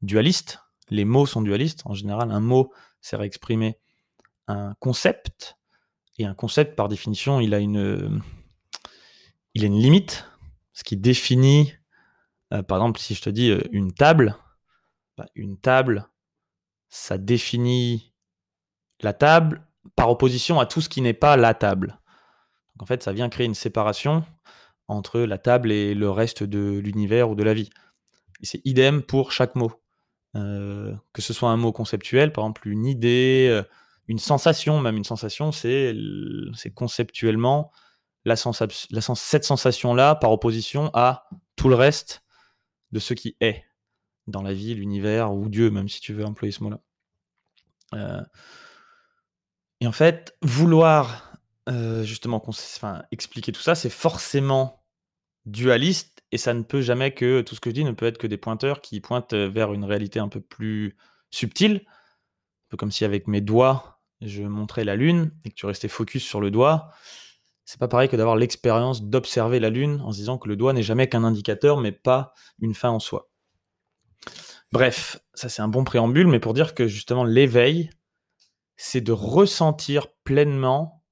dualiste, 0.02 0.60
les 0.90 1.06
mots 1.06 1.26
sont 1.26 1.42
dualistes. 1.42 1.82
En 1.86 1.94
général, 1.94 2.32
un 2.32 2.40
mot 2.40 2.72
sert 3.02 3.22
à 3.22 3.26
exprimer 3.26 3.78
un 4.48 4.76
concept, 4.80 5.60
et 6.20 6.26
un 6.26 6.34
concept, 6.34 6.76
par 6.76 6.90
définition, 6.90 7.40
il 7.40 7.54
a 7.54 7.60
une, 7.60 8.22
limite, 9.56 10.26
ce 10.74 10.84
qui 10.84 10.98
définit, 10.98 11.74
euh, 12.54 12.62
par 12.62 12.80
exemple, 12.80 13.00
si 13.00 13.16
je 13.16 13.22
te 13.22 13.30
dis 13.30 13.52
euh, 13.52 13.62
une 13.72 13.94
table, 13.94 14.36
bah, 15.18 15.28
une 15.34 15.58
table, 15.58 16.10
ça 16.90 17.18
définit 17.18 18.14
la 19.00 19.14
table 19.14 19.66
par 19.96 20.10
opposition 20.10 20.60
à 20.60 20.66
tout 20.66 20.82
ce 20.82 20.90
qui 20.90 21.02
n'est 21.02 21.14
pas 21.14 21.38
la 21.38 21.54
table. 21.54 22.00
Donc, 22.76 22.84
en 22.84 22.86
fait, 22.86 23.02
ça 23.02 23.14
vient 23.14 23.30
créer 23.30 23.46
une 23.46 23.56
séparation 23.56 24.26
entre 24.90 25.22
la 25.22 25.38
table 25.38 25.72
et 25.72 25.94
le 25.94 26.10
reste 26.10 26.44
de 26.44 26.80
l'univers 26.80 27.30
ou 27.30 27.36
de 27.36 27.44
la 27.44 27.54
vie. 27.54 27.70
C'est 28.42 28.62
idem 28.66 29.04
pour 29.04 29.32
chaque 29.32 29.56
mot. 29.56 29.72
Euh, 30.36 30.96
que 31.12 31.24
ce 31.24 31.34
soit 31.34 31.50
un 31.50 31.58
mot 31.58 31.72
conceptuel, 31.72 32.32
par 32.32 32.44
exemple 32.44 32.68
une 32.68 32.86
idée, 32.86 33.48
euh, 33.50 33.64
une 34.08 34.20
sensation, 34.20 34.80
même 34.80 34.96
une 34.96 35.04
sensation, 35.04 35.52
c'est 35.52 35.96
conceptuellement 36.76 37.72
la 38.26 38.36
cette 38.36 39.44
sensation-là 39.44 40.14
par 40.16 40.32
opposition 40.32 40.92
à 40.94 41.28
tout 41.56 41.68
le 41.68 41.76
reste 41.76 42.24
de 42.92 43.00
ce 43.00 43.16
qui 43.16 43.38
est 43.40 43.64
dans 44.28 44.44
la 44.44 44.54
vie, 44.54 44.76
l'univers 44.76 45.34
ou 45.34 45.50
Dieu, 45.50 45.72
même 45.72 45.90
si 45.90 46.00
tu 46.00 46.14
veux 46.14 46.26
employer 46.26 46.52
ce 46.52 46.64
mot-là. 46.64 46.80
Euh, 47.96 48.22
et 49.82 49.88
en 49.88 49.92
fait, 49.92 50.36
vouloir 50.44 51.26
justement 52.04 52.44
expliquer 53.12 53.52
tout 53.52 53.62
ça, 53.62 53.76
c'est 53.76 53.92
forcément 53.92 54.79
dualiste 55.52 56.24
et 56.32 56.38
ça 56.38 56.54
ne 56.54 56.64
peut 56.64 56.82
jamais 56.82 57.12
que 57.14 57.42
tout 57.42 57.56
ce 57.56 57.60
que 57.60 57.70
je 57.70 57.76
dis 57.76 57.84
ne 57.84 57.92
peut 57.92 58.06
être 58.06 58.18
que 58.18 58.28
des 58.28 58.38
pointeurs 58.38 58.82
qui 58.82 59.02
pointent 59.02 59.34
vers 59.34 59.74
une 59.74 59.84
réalité 59.84 60.20
un 60.20 60.28
peu 60.28 60.42
plus 60.42 60.96
subtile. 61.32 61.82
Un 61.86 62.70
peu 62.70 62.78
comme 62.78 62.92
si 62.92 63.04
avec 63.04 63.28
mes 63.28 63.42
doigts, 63.42 64.00
je 64.22 64.44
montrais 64.44 64.84
la 64.84 64.96
lune 64.96 65.32
et 65.44 65.50
que 65.50 65.56
tu 65.56 65.66
restais 65.66 65.88
focus 65.88 66.24
sur 66.24 66.40
le 66.40 66.52
doigt. 66.52 66.92
C'est 67.66 67.80
pas 67.80 67.88
pareil 67.88 68.10
que 68.10 68.16
d'avoir 68.16 68.36
l'expérience 68.36 69.04
d'observer 69.04 69.60
la 69.60 69.70
lune 69.70 70.02
en 70.02 70.12
se 70.12 70.18
disant 70.18 70.38
que 70.38 70.50
le 70.50 70.56
doigt 70.56 70.74
n'est 70.74 70.84
jamais 70.84 71.10
qu'un 71.10 71.24
indicateur 71.24 71.80
mais 71.80 71.92
pas 71.92 72.34
une 72.60 72.74
fin 72.74 72.90
en 72.90 73.00
soi. 73.00 73.30
Bref, 74.72 75.20
ça 75.34 75.50
c'est 75.50 75.64
un 75.64 75.68
bon 75.68 75.84
préambule, 75.84 76.28
mais 76.28 76.40
pour 76.40 76.54
dire 76.54 76.76
que 76.76 76.88
justement 76.88 77.24
l'éveil, 77.24 77.90
c'est 78.76 79.02
de 79.02 79.12
ressentir 79.12 80.08
pleinement 80.24 81.04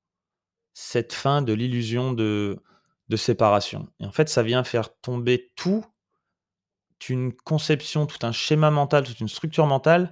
cette 0.73 1.13
fin 1.13 1.41
de 1.41 1.53
l'illusion 1.53 2.13
de, 2.13 2.61
de 3.09 3.17
séparation. 3.17 3.87
Et 3.99 4.05
en 4.05 4.11
fait, 4.11 4.29
ça 4.29 4.43
vient 4.43 4.63
faire 4.63 4.89
tomber 5.01 5.51
tout, 5.55 5.85
une 7.09 7.33
conception, 7.33 8.05
tout 8.05 8.25
un 8.25 8.31
schéma 8.31 8.71
mental, 8.71 9.05
toute 9.05 9.19
une 9.19 9.29
structure 9.29 9.65
mentale 9.65 10.11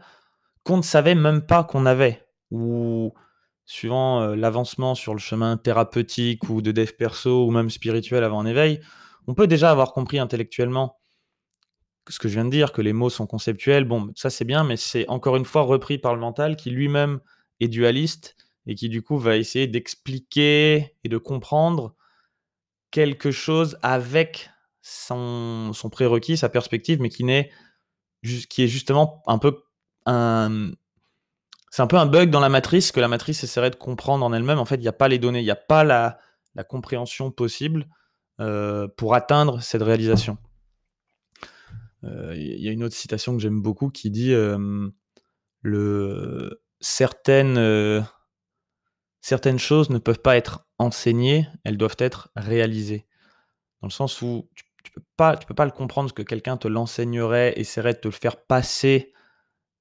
qu'on 0.63 0.77
ne 0.77 0.81
savait 0.81 1.15
même 1.15 1.41
pas 1.45 1.63
qu'on 1.63 1.85
avait. 1.85 2.25
Ou 2.51 3.13
suivant 3.65 4.21
euh, 4.21 4.35
l'avancement 4.35 4.95
sur 4.95 5.13
le 5.13 5.19
chemin 5.19 5.57
thérapeutique 5.57 6.49
ou 6.49 6.61
de 6.61 6.71
dev 6.71 6.91
perso 6.91 7.45
ou 7.45 7.51
même 7.51 7.69
spirituel 7.69 8.23
avant 8.23 8.39
un 8.39 8.45
éveil, 8.45 8.79
on 9.27 9.33
peut 9.33 9.47
déjà 9.47 9.71
avoir 9.71 9.93
compris 9.93 10.19
intellectuellement 10.19 10.99
ce 12.07 12.19
que 12.19 12.27
je 12.27 12.35
viens 12.35 12.45
de 12.45 12.51
dire, 12.51 12.71
que 12.71 12.81
les 12.81 12.93
mots 12.93 13.09
sont 13.09 13.25
conceptuels. 13.25 13.85
Bon, 13.85 14.11
ça 14.15 14.29
c'est 14.29 14.45
bien, 14.45 14.63
mais 14.63 14.77
c'est 14.77 15.07
encore 15.09 15.37
une 15.37 15.45
fois 15.45 15.63
repris 15.63 15.97
par 15.97 16.13
le 16.13 16.21
mental 16.21 16.55
qui 16.55 16.69
lui-même 16.69 17.19
est 17.59 17.67
dualiste 17.67 18.35
et 18.67 18.75
qui 18.75 18.89
du 18.89 19.01
coup 19.01 19.17
va 19.17 19.37
essayer 19.37 19.67
d'expliquer 19.67 20.95
et 21.03 21.09
de 21.09 21.17
comprendre 21.17 21.95
quelque 22.95 23.31
chose 23.31 23.77
avec 23.81 24.49
son, 24.81 25.73
prérequis, 25.91 26.37
sa 26.37 26.47
perspective, 26.47 27.01
mais 27.01 27.09
qui 27.09 27.25
n'est 27.25 27.51
qui 28.49 28.63
est 28.63 28.67
justement 28.69 29.21
un 29.27 29.37
peu 29.37 29.63
un. 30.05 30.71
C'est 31.71 31.81
un 31.81 31.87
peu 31.87 31.97
un 31.97 32.05
bug 32.05 32.29
dans 32.29 32.39
la 32.39 32.47
matrice 32.47 32.93
que 32.93 33.01
la 33.01 33.09
matrice 33.09 33.43
essaierait 33.43 33.69
de 33.69 33.75
comprendre 33.75 34.23
en 34.23 34.31
elle-même. 34.31 34.59
En 34.59 34.65
fait, 34.65 34.75
il 34.75 34.81
n'y 34.81 34.87
a 34.87 34.93
pas 34.93 35.09
les 35.09 35.19
données, 35.19 35.41
il 35.41 35.43
n'y 35.43 35.51
a 35.51 35.57
pas 35.57 35.83
la, 35.83 36.19
la 36.55 36.63
compréhension 36.63 37.31
possible 37.31 37.87
euh, 38.39 38.87
pour 38.95 39.13
atteindre 39.13 39.61
cette 39.61 39.81
réalisation. 39.81 40.37
Euh, 42.05 42.33
il 42.33 42.61
y 42.61 42.69
a 42.69 42.71
une 42.71 42.83
autre 42.85 42.95
citation 42.95 43.35
que 43.35 43.41
j'aime 43.41 43.61
beaucoup 43.61 43.89
qui 43.89 44.09
dit 44.09 44.31
euh, 44.31 44.87
le, 45.61 46.61
certaines, 46.79 47.57
certaines 49.25 49.57
choses 49.57 49.89
ne 49.89 49.97
peuvent 49.97 50.21
pas 50.21 50.37
être 50.37 50.67
enseignées, 50.77 51.47
elles 51.63 51.77
doivent 51.77 51.95
être 51.97 52.29
réalisées. 52.35 53.07
Dans 53.81 53.87
le 53.87 53.91
sens 53.91 54.21
où 54.21 54.47
tu, 54.53 54.65
tu 54.83 54.91
peux 54.91 55.01
pas, 55.17 55.35
peux 55.35 55.55
pas 55.55 55.65
le 55.65 55.71
comprendre 55.71 56.09
ce 56.09 56.13
que 56.13 56.21
quelqu'un 56.21 56.57
te 56.57 56.67
l'enseignerait, 56.67 57.59
essaierait 57.59 57.95
de 57.95 57.97
te 57.97 58.07
le 58.07 58.11
faire 58.11 58.37
passer 58.37 59.13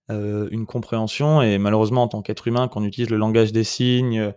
une 0.09 0.65
compréhension. 0.65 1.43
Et 1.43 1.59
malheureusement, 1.59 2.05
en 2.05 2.09
tant 2.09 2.23
qu'être 2.23 2.49
humain, 2.49 2.69
quand 2.69 2.81
on 2.81 2.85
utilise 2.85 3.11
le 3.11 3.19
langage 3.19 3.53
des 3.53 3.65
signes 3.65 4.33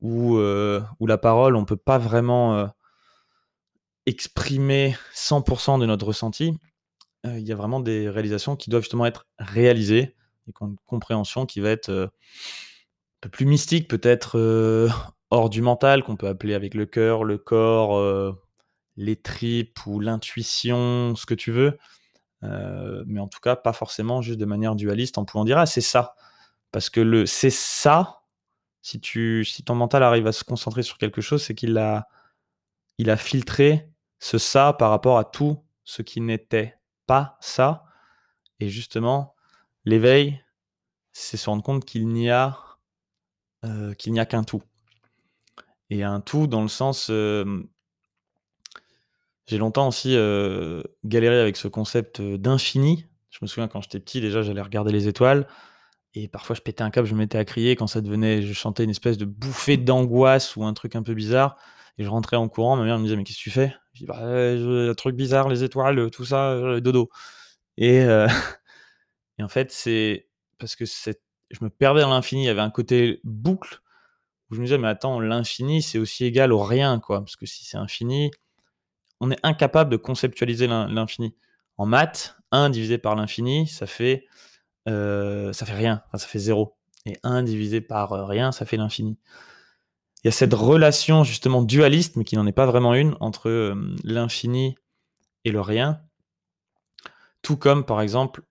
ou, 0.00 0.36
ou 0.36 1.06
la 1.08 1.18
parole, 1.18 1.56
on 1.56 1.64
peut 1.64 1.76
pas 1.76 1.98
vraiment 1.98 2.70
exprimer 4.06 4.96
100% 5.12 5.80
de 5.80 5.86
notre 5.86 6.06
ressenti. 6.06 6.56
Il 7.24 7.40
y 7.40 7.50
a 7.50 7.56
vraiment 7.56 7.80
des 7.80 8.08
réalisations 8.08 8.54
qui 8.54 8.70
doivent 8.70 8.84
justement 8.84 9.06
être 9.06 9.26
réalisées 9.40 10.14
et 10.46 10.52
une 10.60 10.76
compréhension 10.86 11.46
qui 11.46 11.58
va 11.58 11.70
être 11.70 12.12
peu 13.20 13.28
plus 13.28 13.46
mystique, 13.46 13.88
peut-être 13.88 14.88
hors 15.30 15.50
du 15.50 15.62
mental, 15.62 16.02
qu'on 16.02 16.16
peut 16.16 16.28
appeler 16.28 16.54
avec 16.54 16.74
le 16.74 16.86
cœur, 16.86 17.24
le 17.24 17.38
corps, 17.38 18.34
les 18.96 19.16
tripes 19.16 19.86
ou 19.86 20.00
l'intuition, 20.00 21.14
ce 21.16 21.26
que 21.26 21.34
tu 21.34 21.50
veux. 21.50 21.78
mais 22.42 23.20
en 23.20 23.28
tout 23.28 23.40
cas, 23.40 23.56
pas 23.56 23.72
forcément 23.72 24.22
juste 24.22 24.38
de 24.38 24.44
manière 24.44 24.76
dualiste 24.76 25.18
en 25.18 25.24
pouvant 25.24 25.44
dire 25.44 25.58
ah 25.58 25.66
c'est 25.66 25.80
ça. 25.80 26.14
Parce 26.72 26.90
que 26.90 27.00
le 27.00 27.26
c'est 27.26 27.50
ça, 27.50 28.22
si, 28.82 29.00
tu, 29.00 29.44
si 29.44 29.64
ton 29.64 29.74
mental 29.74 30.04
arrive 30.04 30.28
à 30.28 30.32
se 30.32 30.44
concentrer 30.44 30.84
sur 30.84 30.96
quelque 30.98 31.20
chose, 31.20 31.42
c'est 31.42 31.56
qu'il 31.56 31.76
a, 31.76 32.06
il 32.98 33.10
a 33.10 33.16
filtré 33.16 33.90
ce 34.20 34.38
ça 34.38 34.72
par 34.72 34.90
rapport 34.90 35.18
à 35.18 35.24
tout 35.24 35.64
ce 35.82 36.02
qui 36.02 36.20
n'était 36.20 36.78
pas 37.06 37.36
ça. 37.40 37.84
Et 38.60 38.68
justement, 38.68 39.34
l'éveil, 39.84 40.40
c'est 41.12 41.36
se 41.36 41.50
rendre 41.50 41.64
compte 41.64 41.84
qu'il 41.84 42.06
n'y 42.08 42.30
a 42.30 42.58
euh, 43.64 43.94
qu'il 43.94 44.12
n'y 44.12 44.20
a 44.20 44.26
qu'un 44.26 44.44
tout. 44.44 44.62
Et 45.90 46.02
un 46.02 46.20
tout 46.20 46.46
dans 46.46 46.62
le 46.62 46.68
sens... 46.68 47.08
Euh, 47.10 47.62
j'ai 49.46 49.58
longtemps 49.58 49.86
aussi 49.86 50.16
euh, 50.16 50.82
galéré 51.04 51.40
avec 51.40 51.56
ce 51.56 51.68
concept 51.68 52.20
d'infini. 52.20 53.06
Je 53.30 53.38
me 53.42 53.46
souviens 53.46 53.68
quand 53.68 53.80
j'étais 53.80 54.00
petit, 54.00 54.20
déjà, 54.20 54.42
j'allais 54.42 54.60
regarder 54.60 54.90
les 54.90 55.06
étoiles. 55.06 55.46
Et 56.14 56.26
parfois, 56.26 56.56
je 56.56 56.62
pétais 56.62 56.82
un 56.82 56.90
câble, 56.90 57.06
je 57.06 57.14
me 57.14 57.18
mettais 57.18 57.38
à 57.38 57.44
crier 57.44 57.76
quand 57.76 57.86
ça 57.86 58.00
devenait, 58.00 58.42
je 58.42 58.52
chantais 58.52 58.82
une 58.82 58.90
espèce 58.90 59.18
de 59.18 59.24
bouffée 59.24 59.76
d'angoisse 59.76 60.56
ou 60.56 60.64
un 60.64 60.72
truc 60.74 60.96
un 60.96 61.02
peu 61.02 61.14
bizarre. 61.14 61.56
Et 61.98 62.04
je 62.04 62.08
rentrais 62.08 62.36
en 62.36 62.48
courant, 62.48 62.76
ma 62.76 62.84
mère 62.84 62.98
me 62.98 63.04
disait, 63.04 63.16
mais 63.16 63.22
qu'est-ce 63.22 63.38
que 63.38 63.42
tu 63.42 63.50
fais? 63.50 63.74
Je 63.92 64.00
dis, 64.00 64.06
bah, 64.06 64.18
un 64.20 64.94
truc 64.94 65.14
bizarre, 65.14 65.48
les 65.48 65.62
étoiles, 65.62 66.10
tout 66.10 66.24
ça, 66.24 66.80
dodo. 66.80 67.08
Et, 67.76 68.00
euh, 68.00 68.28
et 69.38 69.42
en 69.42 69.48
fait, 69.48 69.70
c'est 69.72 70.28
parce 70.58 70.76
que 70.76 70.84
je 71.50 71.64
me 71.64 71.70
perdais 71.70 72.02
dans 72.02 72.10
l'infini. 72.10 72.42
Il 72.42 72.46
y 72.46 72.50
avait 72.50 72.60
un 72.60 72.70
côté 72.70 73.20
boucle 73.24 73.80
où 74.50 74.54
je 74.54 74.60
me 74.60 74.66
disais, 74.66 74.78
mais 74.78 74.88
attends, 74.88 75.20
l'infini, 75.20 75.82
c'est 75.82 75.98
aussi 75.98 76.24
égal 76.24 76.52
au 76.52 76.62
rien, 76.62 77.00
quoi. 77.00 77.20
Parce 77.20 77.36
que 77.36 77.46
si 77.46 77.64
c'est 77.64 77.76
infini, 77.76 78.30
on 79.20 79.30
est 79.30 79.38
incapable 79.42 79.90
de 79.90 79.96
conceptualiser 79.96 80.66
l'infini. 80.66 81.34
En 81.78 81.86
maths, 81.86 82.36
1 82.52 82.70
divisé 82.70 82.98
par 82.98 83.16
l'infini, 83.16 83.66
ça 83.66 83.86
fait 83.86 84.26
euh, 84.88 85.52
ça 85.52 85.66
fait 85.66 85.74
rien, 85.74 86.02
ça 86.14 86.26
fait 86.26 86.38
zéro. 86.38 86.76
Et 87.06 87.18
1 87.22 87.42
divisé 87.42 87.80
par 87.80 88.12
euh, 88.12 88.24
rien, 88.24 88.52
ça 88.52 88.64
fait 88.64 88.76
l'infini. 88.76 89.18
Il 90.22 90.26
y 90.26 90.28
a 90.28 90.32
cette 90.32 90.54
relation 90.54 91.24
justement 91.24 91.62
dualiste, 91.62 92.16
mais 92.16 92.24
qui 92.24 92.36
n'en 92.36 92.46
est 92.46 92.52
pas 92.52 92.66
vraiment 92.66 92.94
une, 92.94 93.16
entre 93.20 93.48
euh, 93.48 93.74
l'infini 94.04 94.76
et 95.44 95.50
le 95.50 95.60
rien. 95.60 96.00
Tout 97.42 97.56
comme 97.56 97.84
par 97.84 98.00
exemple 98.00 98.42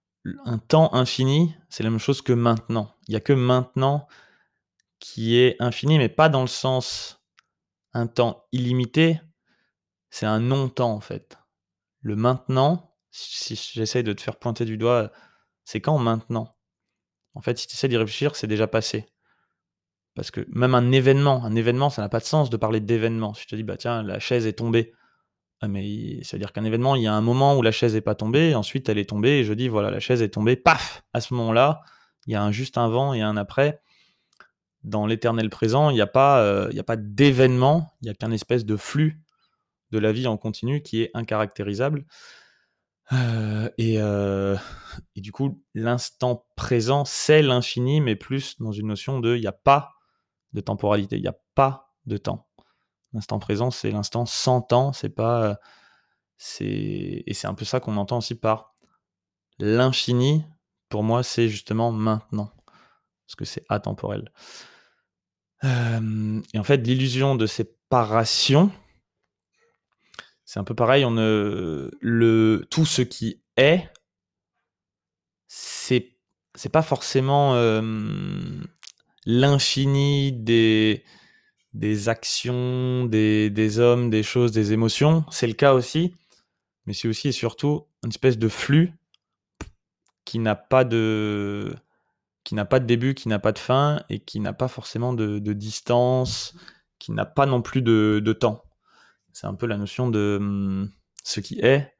un 0.46 0.58
temps 0.58 0.94
infini, 0.94 1.56
c'est 1.70 1.84
la 1.84 1.90
même 1.90 2.00
chose 2.00 2.22
que 2.22 2.34
maintenant. 2.34 2.94
Il 3.08 3.12
n'y 3.12 3.18
a 3.18 3.22
que 3.22 3.34
maintenant 3.34 4.08
qui 5.00 5.38
est 5.38 5.56
infini, 5.60 5.98
mais 5.98 6.10
pas 6.10 6.30
dans 6.30 6.42
le 6.42 6.48
sens 6.48 7.22
un 7.94 8.08
temps 8.08 8.46
illimité, 8.52 9.22
c'est 10.10 10.26
un 10.26 10.40
non-temps 10.40 10.92
en 10.92 11.00
fait. 11.00 11.38
Le 12.02 12.16
maintenant, 12.16 12.96
si 13.12 13.56
j'essaye 13.56 14.04
de 14.04 14.14
te 14.14 14.22
faire 14.22 14.38
pointer 14.38 14.66
du 14.66 14.78
doigt 14.78 15.12
c'est 15.66 15.82
quand 15.82 15.98
maintenant? 15.98 16.56
En 17.34 17.42
fait, 17.42 17.58
si 17.58 17.68
tu 17.68 17.74
essaies 17.74 17.90
d'y 17.90 17.98
réfléchir, 17.98 18.36
c'est 18.36 18.48
déjà 18.48 18.68
passé. 18.68 19.08
Parce 20.14 20.32
que 20.32 20.46
même 20.48 20.76
un 20.76 20.92
événement, 20.92 21.44
un 21.44 21.56
événement, 21.56 21.90
ça 21.90 22.02
n'a 22.02 22.08
pas 22.08 22.20
de 22.20 22.26
sens 22.26 22.50
de 22.50 22.56
parler 22.56 22.80
d'événement. 22.80 23.34
Si 23.34 23.44
je 23.44 23.48
te 23.48 23.56
dis, 23.56 23.64
bah 23.64 23.76
tiens, 23.76 24.04
la 24.04 24.20
chaise 24.20 24.46
est 24.46 24.54
tombée. 24.54 24.94
Ah, 25.66 25.68
mais 25.68 26.22
ça 26.22 26.38
veut 26.38 26.42
dire 26.42 26.54
qu'un 26.54 26.64
événement, 26.64 26.96
il 26.96 27.02
y 27.02 27.08
a 27.08 27.14
un 27.14 27.22
moment 27.22 27.58
où 27.58 27.64
la 27.64 27.72
chaise 27.72 27.96
n'est 27.96 28.02
pas 28.02 28.14
tombée, 28.14 28.54
ensuite 28.54 28.88
elle 28.88 29.00
est 29.00 29.10
tombée, 29.10 29.40
et 29.40 29.44
je 29.44 29.52
dis, 29.52 29.68
voilà, 29.68 29.90
la 29.90 30.00
chaise 30.00 30.22
est 30.22 30.30
tombée, 30.30 30.56
paf 30.56 31.04
À 31.14 31.22
ce 31.22 31.34
moment-là, 31.34 31.82
il 32.28 32.34
y 32.34 32.36
a 32.36 32.44
un 32.44 32.52
juste 32.52 32.78
un 32.78 32.88
vent 32.88 33.16
et 33.16 33.24
un 33.24 33.36
après. 33.36 33.82
Dans 34.84 35.08
l'éternel 35.08 35.50
présent, 35.50 35.90
il 35.90 35.96
n'y 35.96 36.02
a 36.02 36.08
pas, 36.08 36.42
euh, 36.42 36.84
pas 36.84 36.98
d'événement, 36.98 37.96
il 38.02 38.06
n'y 38.06 38.12
a 38.12 38.14
qu'un 38.14 38.30
espèce 38.30 38.64
de 38.64 38.76
flux 38.76 39.20
de 39.90 39.98
la 39.98 40.12
vie 40.12 40.28
en 40.28 40.38
continu 40.38 40.84
qui 40.84 41.02
est 41.02 41.10
incaractérisable 41.16 42.06
et, 43.78 43.96
et, 43.96 45.22
du 45.22 45.32
coup, 45.32 45.64
l'instant 45.74 46.48
présent, 46.56 47.06
c'est 47.06 47.42
l'infini, 47.42 48.02
mais 48.02 48.16
plus 48.16 48.60
dans 48.60 48.72
une 48.72 48.88
notion 48.88 49.20
de 49.20 49.36
il 49.36 49.42
n'y 49.42 49.48
a 49.48 49.52
pas 49.52 49.94
de 50.54 50.62
temporalité, 50.62 51.16
il 51.16 51.22
n'y 51.22 51.28
a 51.28 51.38
pas 51.56 51.94
de 52.06 52.18
temps. 52.18 52.48
L'instant 53.16 53.40
présent, 53.40 53.72
c'est 53.72 53.92
l'instant 53.92 54.26
sans 54.26 54.62
temps, 54.62 54.92
c'est 54.92 55.08
pas. 55.08 55.58
c'est 56.38 57.24
et 57.26 57.34
c'est 57.34 57.48
un 57.48 57.54
peu 57.54 57.64
ça 57.64 57.80
qu'on 57.80 57.96
entend 57.96 58.18
aussi 58.18 58.36
par 58.36 58.76
l'infini. 59.58 60.44
Pour 60.90 61.02
moi, 61.02 61.24
c'est 61.24 61.48
justement 61.48 61.94
maintenant, 61.94 62.52
parce 63.26 63.36
que 63.38 63.46
c'est 63.46 63.64
atemporel. 63.70 64.34
et 65.64 66.60
en 66.60 66.64
fait, 66.64 66.78
l'illusion 66.86 67.36
de 67.36 67.48
séparation, 67.48 68.70
c'est 70.44 70.60
un 70.60 70.66
peu 70.66 70.76
pareil. 70.76 71.06
On 71.06 71.16
le, 71.16 72.68
tout 72.70 72.86
ce 72.86 73.02
qui 73.02 73.42
est, 73.56 73.90
c'est, 75.48 76.18
c'est 76.54 76.70
pas 76.70 76.84
forcément 76.84 77.56
l'infini 79.26 80.34
des, 80.34 81.06
des 81.76 82.08
actions, 82.08 83.06
des, 83.06 83.80
hommes, 83.80 84.10
des 84.10 84.24
choses, 84.24 84.54
des 84.54 84.72
émotions. 84.72 85.26
C'est 85.30 85.46
le 85.46 85.54
cas 85.54 85.74
aussi. 85.74 86.16
Mais 86.86 86.94
c'est 86.94 87.08
aussi 87.10 87.28
et 87.28 87.32
surtout 87.32 87.86
une 88.04 88.10
espèce 88.10 88.38
de 88.38 88.48
flux 88.48 88.94
qui 90.24 90.40
n'a 90.40 90.56
pas 90.56 90.86
de 90.86 91.76
qui 92.44 92.56
n'a 92.56 92.64
pas 92.66 92.80
de 92.80 92.86
début, 92.86 93.16
qui 93.16 93.28
n'a 93.28 93.40
pas 93.40 93.52
de 93.52 93.60
fin 93.60 94.04
et 94.10 94.20
qui 94.20 94.40
n'a 94.40 94.54
pas 94.54 94.68
forcément 94.68 95.14
de, 95.14 95.40
distance, 95.54 96.56
qui 97.00 97.12
n'a 97.12 97.26
pas 97.26 97.48
non 97.48 97.64
plus 97.64 97.82
de, 97.82 98.22
de 98.24 98.34
temps. 98.34 98.64
C'est 99.34 99.48
un 99.48 99.56
peu 99.56 99.66
la 99.66 99.78
notion 99.78 100.10
de 100.10 100.38
hum, 100.40 100.92
ce 101.24 101.40
qui 101.40 101.60
est, 101.60 101.92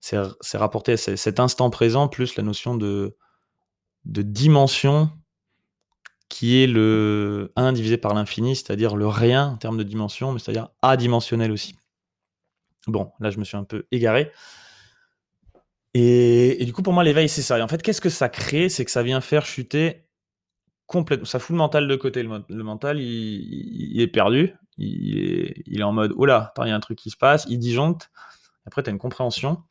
c'est 0.00 0.58
rapporté 0.58 0.92
à 0.92 0.96
cet 0.96 1.40
instant 1.40 1.70
présent 1.70 2.08
plus 2.08 2.36
la 2.36 2.42
notion 2.42 2.76
de, 2.76 3.16
de 4.04 4.22
dimension 4.22 5.12
qui 6.28 6.62
est 6.62 6.66
le 6.66 7.52
1 7.56 7.72
divisé 7.72 7.96
par 7.96 8.14
l'infini, 8.14 8.54
c'est-à-dire 8.56 8.96
le 8.96 9.06
rien 9.06 9.48
en 9.48 9.56
termes 9.56 9.78
de 9.78 9.82
dimension, 9.82 10.32
mais 10.32 10.38
c'est-à-dire 10.38 10.68
adimensionnel 10.82 11.52
aussi. 11.52 11.76
Bon, 12.86 13.12
là 13.20 13.30
je 13.30 13.38
me 13.38 13.44
suis 13.44 13.56
un 13.56 13.64
peu 13.64 13.86
égaré. 13.90 14.30
Et, 15.94 16.64
du 16.64 16.72
coup, 16.72 16.82
pour 16.82 16.92
moi, 16.92 17.02
l'éveil, 17.02 17.28
c'est 17.28 17.42
ça. 17.42 17.58
Et 17.58 17.62
en 17.62 17.66
fait, 17.66 17.82
qu'est-ce 17.82 18.00
que 18.00 18.10
ça 18.10 18.28
crée? 18.28 18.68
C'est 18.68 18.84
que 18.84 18.90
ça 18.90 19.02
vient 19.02 19.20
faire 19.20 19.46
chuter 19.46 20.06
complètement. 20.86 21.24
Ça 21.24 21.38
fout 21.38 21.54
le 21.54 21.58
mental 21.58 21.88
de 21.88 21.96
côté. 21.96 22.22
Le, 22.22 22.62
mental, 22.62 23.00
il, 23.00 24.00
est 24.00 24.06
perdu 24.06 24.54
il 24.76 25.80
est, 25.80 25.82
en 25.82 25.92
mode, 25.92 26.14
oh 26.16 26.24
là, 26.24 26.52
il 26.62 26.68
y 26.68 26.70
a 26.70 26.76
un 26.76 26.80
truc 26.80 26.98
qui 26.98 27.10
se 27.10 27.16
passe, 27.16 27.46
il 27.48 27.58
disjoncte. 27.58 28.10
Après, 28.64 28.82
tu 28.82 28.90
as 28.90 28.92
une 28.92 28.98
compréhension. 28.98 29.62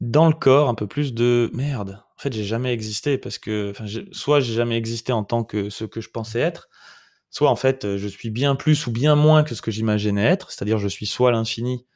Dans 0.00 0.26
le 0.26 0.34
corps, 0.34 0.68
un 0.68 0.74
peu 0.74 0.86
plus 0.86 1.14
de 1.14 1.50
merde. 1.54 2.03
En 2.16 2.20
fait, 2.20 2.32
j'ai 2.32 2.44
jamais 2.44 2.72
existé 2.72 3.18
parce 3.18 3.38
que, 3.38 3.72
soit 4.12 4.40
j'ai 4.40 4.54
jamais 4.54 4.76
existé 4.76 5.12
en 5.12 5.24
tant 5.24 5.44
que 5.44 5.70
ce 5.70 5.84
que 5.84 6.00
je 6.00 6.10
pensais 6.10 6.40
être, 6.40 6.68
soit 7.30 7.50
en 7.50 7.56
fait, 7.56 7.96
je 7.96 8.08
suis 8.08 8.30
bien 8.30 8.54
plus 8.54 8.86
ou 8.86 8.92
bien 8.92 9.16
moins 9.16 9.42
que 9.42 9.54
ce 9.54 9.62
que 9.62 9.70
j'imaginais 9.70 10.24
être, 10.24 10.52
c'est-à-dire 10.52 10.78
je 10.78 10.88
suis 10.88 11.06
soit 11.06 11.32
l'infini, 11.32 11.86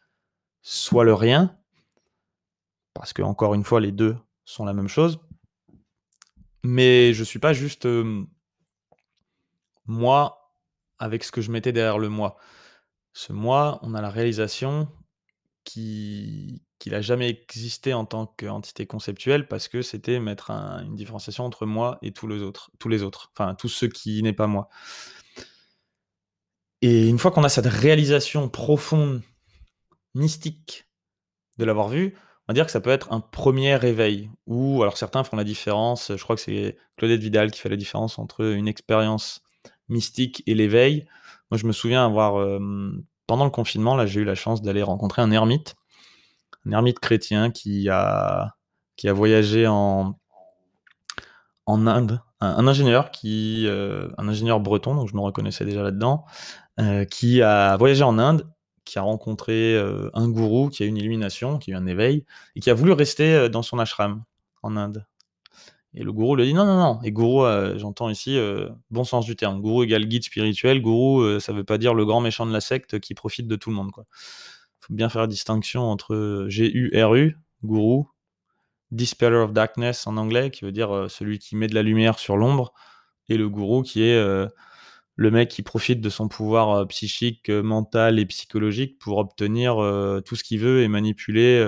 soit 0.63 1.05
le 1.05 1.15
rien, 1.15 1.57
parce 2.95 3.13
que 3.13 3.23
encore 3.23 3.55
une 3.55 3.63
fois, 3.63 3.81
les 3.81 3.93
deux 3.93 4.17
sont 4.45 4.65
la 4.65 4.75
même 4.75 4.89
chose. 4.89 5.21
Mais 6.65 7.15
je 7.15 7.23
suis 7.23 7.39
pas 7.39 7.53
juste 7.53 7.87
moi 9.87 10.53
avec 10.99 11.23
ce 11.23 11.31
que 11.31 11.41
je 11.41 11.53
mettais 11.53 11.73
derrière 11.73 11.99
le 11.99 12.09
moi. 12.09 12.37
Ce 13.13 13.33
moi, 13.33 13.79
on 13.83 13.95
a 13.95 14.03
la 14.03 14.11
réalisation 14.11 14.89
qui, 15.65 16.63
qu'il 16.79 16.95
a 16.95 17.01
jamais 17.01 17.29
existé 17.29 17.93
en 17.93 18.05
tant 18.05 18.27
qu'entité 18.27 18.87
conceptuelle 18.87 19.49
parce 19.49 19.69
que 19.69 19.83
c'était 19.83 20.21
mettre 20.21 20.51
une 20.51 20.95
différenciation 20.95 21.45
entre 21.45 21.67
moi 21.67 21.99
et 22.03 22.13
tous 22.13 22.29
les 22.29 22.43
autres, 22.43 22.71
tous 22.79 22.89
les 22.89 23.03
autres, 23.03 23.33
enfin 23.35 23.55
tous 23.55 23.69
ceux 23.69 23.89
qui 23.89 24.23
n'est 24.23 24.33
pas 24.33 24.47
moi. 24.47 24.69
Et 26.81 27.09
une 27.09 27.19
fois 27.19 27.31
qu'on 27.33 27.45
a 27.45 27.49
cette 27.49 27.67
réalisation 27.67 28.49
profonde, 28.49 29.23
mystique 30.15 30.87
de 31.59 31.65
l'avoir 31.65 31.89
vu, 31.89 32.15
on 32.17 32.53
va 32.53 32.55
dire 32.55 32.67
que 32.67 32.73
ça 32.73 32.81
peut 32.81 32.91
être 32.91 33.13
un 33.13 33.21
premier 33.21 33.77
réveil. 33.77 34.31
Ou 34.47 34.83
alors 34.83 34.97
certains 34.97 35.25
font 35.25 35.37
la 35.37 35.45
différence, 35.45 36.13
je 36.15 36.23
crois 36.23 36.37
que 36.37 36.43
c'est 36.43 36.77
Claudette 36.97 37.21
Vidal 37.21 37.51
qui 37.51 37.61
fait 37.61 37.69
la 37.69 37.77
différence 37.77 38.19
entre 38.19 38.45
une 38.45 38.69
expérience 38.69 39.43
mystique 39.89 40.43
et 40.47 40.55
l'éveil. 40.55 41.07
Moi, 41.51 41.59
je 41.59 41.67
me 41.67 41.73
souviens 41.73 42.05
avoir, 42.05 42.39
euh, 42.39 42.59
pendant 43.27 43.45
le 43.45 43.51
confinement, 43.51 43.97
là, 43.97 44.07
j'ai 44.07 44.21
eu 44.21 44.25
la 44.25 44.35
chance 44.35 44.63
d'aller 44.63 44.83
rencontrer 44.83 45.23
un 45.23 45.31
ermite, 45.31 45.75
un 46.69 46.73
ermite 46.73 47.01
chrétien 47.01 47.51
qui 47.51 47.89
a, 47.89 48.55
qui 48.97 49.09
voyagé 49.09 49.67
en, 49.67 50.15
Inde, 51.67 52.21
un, 52.41 52.67
ingénieur 52.67 53.11
qui, 53.11 53.65
euh, 53.67 54.09
un 54.19 54.29
ingénieur 54.29 54.61
breton, 54.61 54.95
donc 54.95 55.09
je 55.09 55.15
me 55.15 55.21
reconnaissais 55.21 55.65
déjà 55.65 55.83
là-dedans, 55.83 56.25
euh, 56.81 57.05
qui 57.05 57.43
a 57.43 57.77
voyagé 57.77 58.03
en 58.05 58.19
Inde, 58.19 58.49
qui 58.85 58.99
a 58.99 59.03
rencontré 59.03 59.75
euh, 59.77 60.11
un 60.15 60.29
gourou, 60.29 60.69
qui 60.71 60.83
a 60.83 60.87
eu 60.87 60.89
une 60.89 60.97
illumination, 60.97 61.59
qui 61.59 61.73
a 61.73 61.75
eu 61.75 61.77
un 61.77 61.87
éveil, 61.87 62.25
et 62.57 62.61
qui 62.61 62.71
a 62.71 62.75
voulu 62.75 62.93
rester 62.93 63.49
dans 63.49 63.63
son 63.63 63.79
ashram 63.79 64.25
en 64.63 64.77
Inde. 64.77 65.07
Et 65.95 66.03
le 66.03 66.13
gourou 66.13 66.37
lui 66.37 66.45
dit 66.45 66.55
non, 66.55 66.67
non, 66.67 66.77
non. 66.77 67.01
Et 67.03 67.13
gourou, 67.13 67.45
j'entends 67.77 68.11
ici 68.11 68.39
bon 68.91 69.05
sens 69.05 69.25
du 69.25 69.37
terme. 69.37 69.61
Gourou 69.61 69.85
égale 69.85 70.05
guide 70.05 70.23
spirituel. 70.23 70.83
Gourou, 70.83 71.41
ça 71.41 71.53
veut 71.53 71.65
pas 71.65 71.79
dire 71.79 71.95
le 71.95 72.05
grand 72.05 72.21
méchant 72.21 72.45
de 72.45 72.53
la 72.53 72.61
secte 72.61 73.01
qui 73.01 73.15
profite 73.15 73.49
de 73.49 73.57
tout 73.57 73.71
le 73.71 73.77
monde. 73.77 73.91
Faut 74.89 74.95
bien 74.95 75.09
faire 75.09 75.23
la 75.23 75.27
distinction 75.27 75.83
entre 75.83 76.47
G-U-R-U, 76.49 77.37
gourou, 77.63 78.09
Dispeller 78.91 79.37
of 79.37 79.53
Darkness 79.53 80.07
en 80.07 80.17
anglais, 80.17 80.51
qui 80.51 80.65
veut 80.65 80.73
dire 80.73 80.95
euh, 80.95 81.09
celui 81.09 81.39
qui 81.39 81.57
met 81.57 81.67
de 81.67 81.75
la 81.75 81.83
lumière 81.83 82.19
sur 82.19 82.37
l'ombre, 82.37 82.73
et 83.29 83.37
le 83.37 83.49
gourou 83.49 83.83
qui 83.83 84.03
est 84.03 84.17
euh, 84.17 84.49
le 85.17 85.31
mec 85.31 85.51
qui 85.51 85.63
profite 85.63 86.01
de 86.01 86.09
son 86.09 86.29
pouvoir 86.29 86.71
euh, 86.71 86.85
psychique, 86.87 87.51
mental 87.51 88.19
et 88.19 88.25
psychologique 88.25 88.99
pour 88.99 89.19
obtenir 89.19 89.77
tout 90.25 90.37
ce 90.37 90.45
qu'il 90.45 90.61
veut 90.61 90.83
et 90.83 90.89
manipuler 90.89 91.63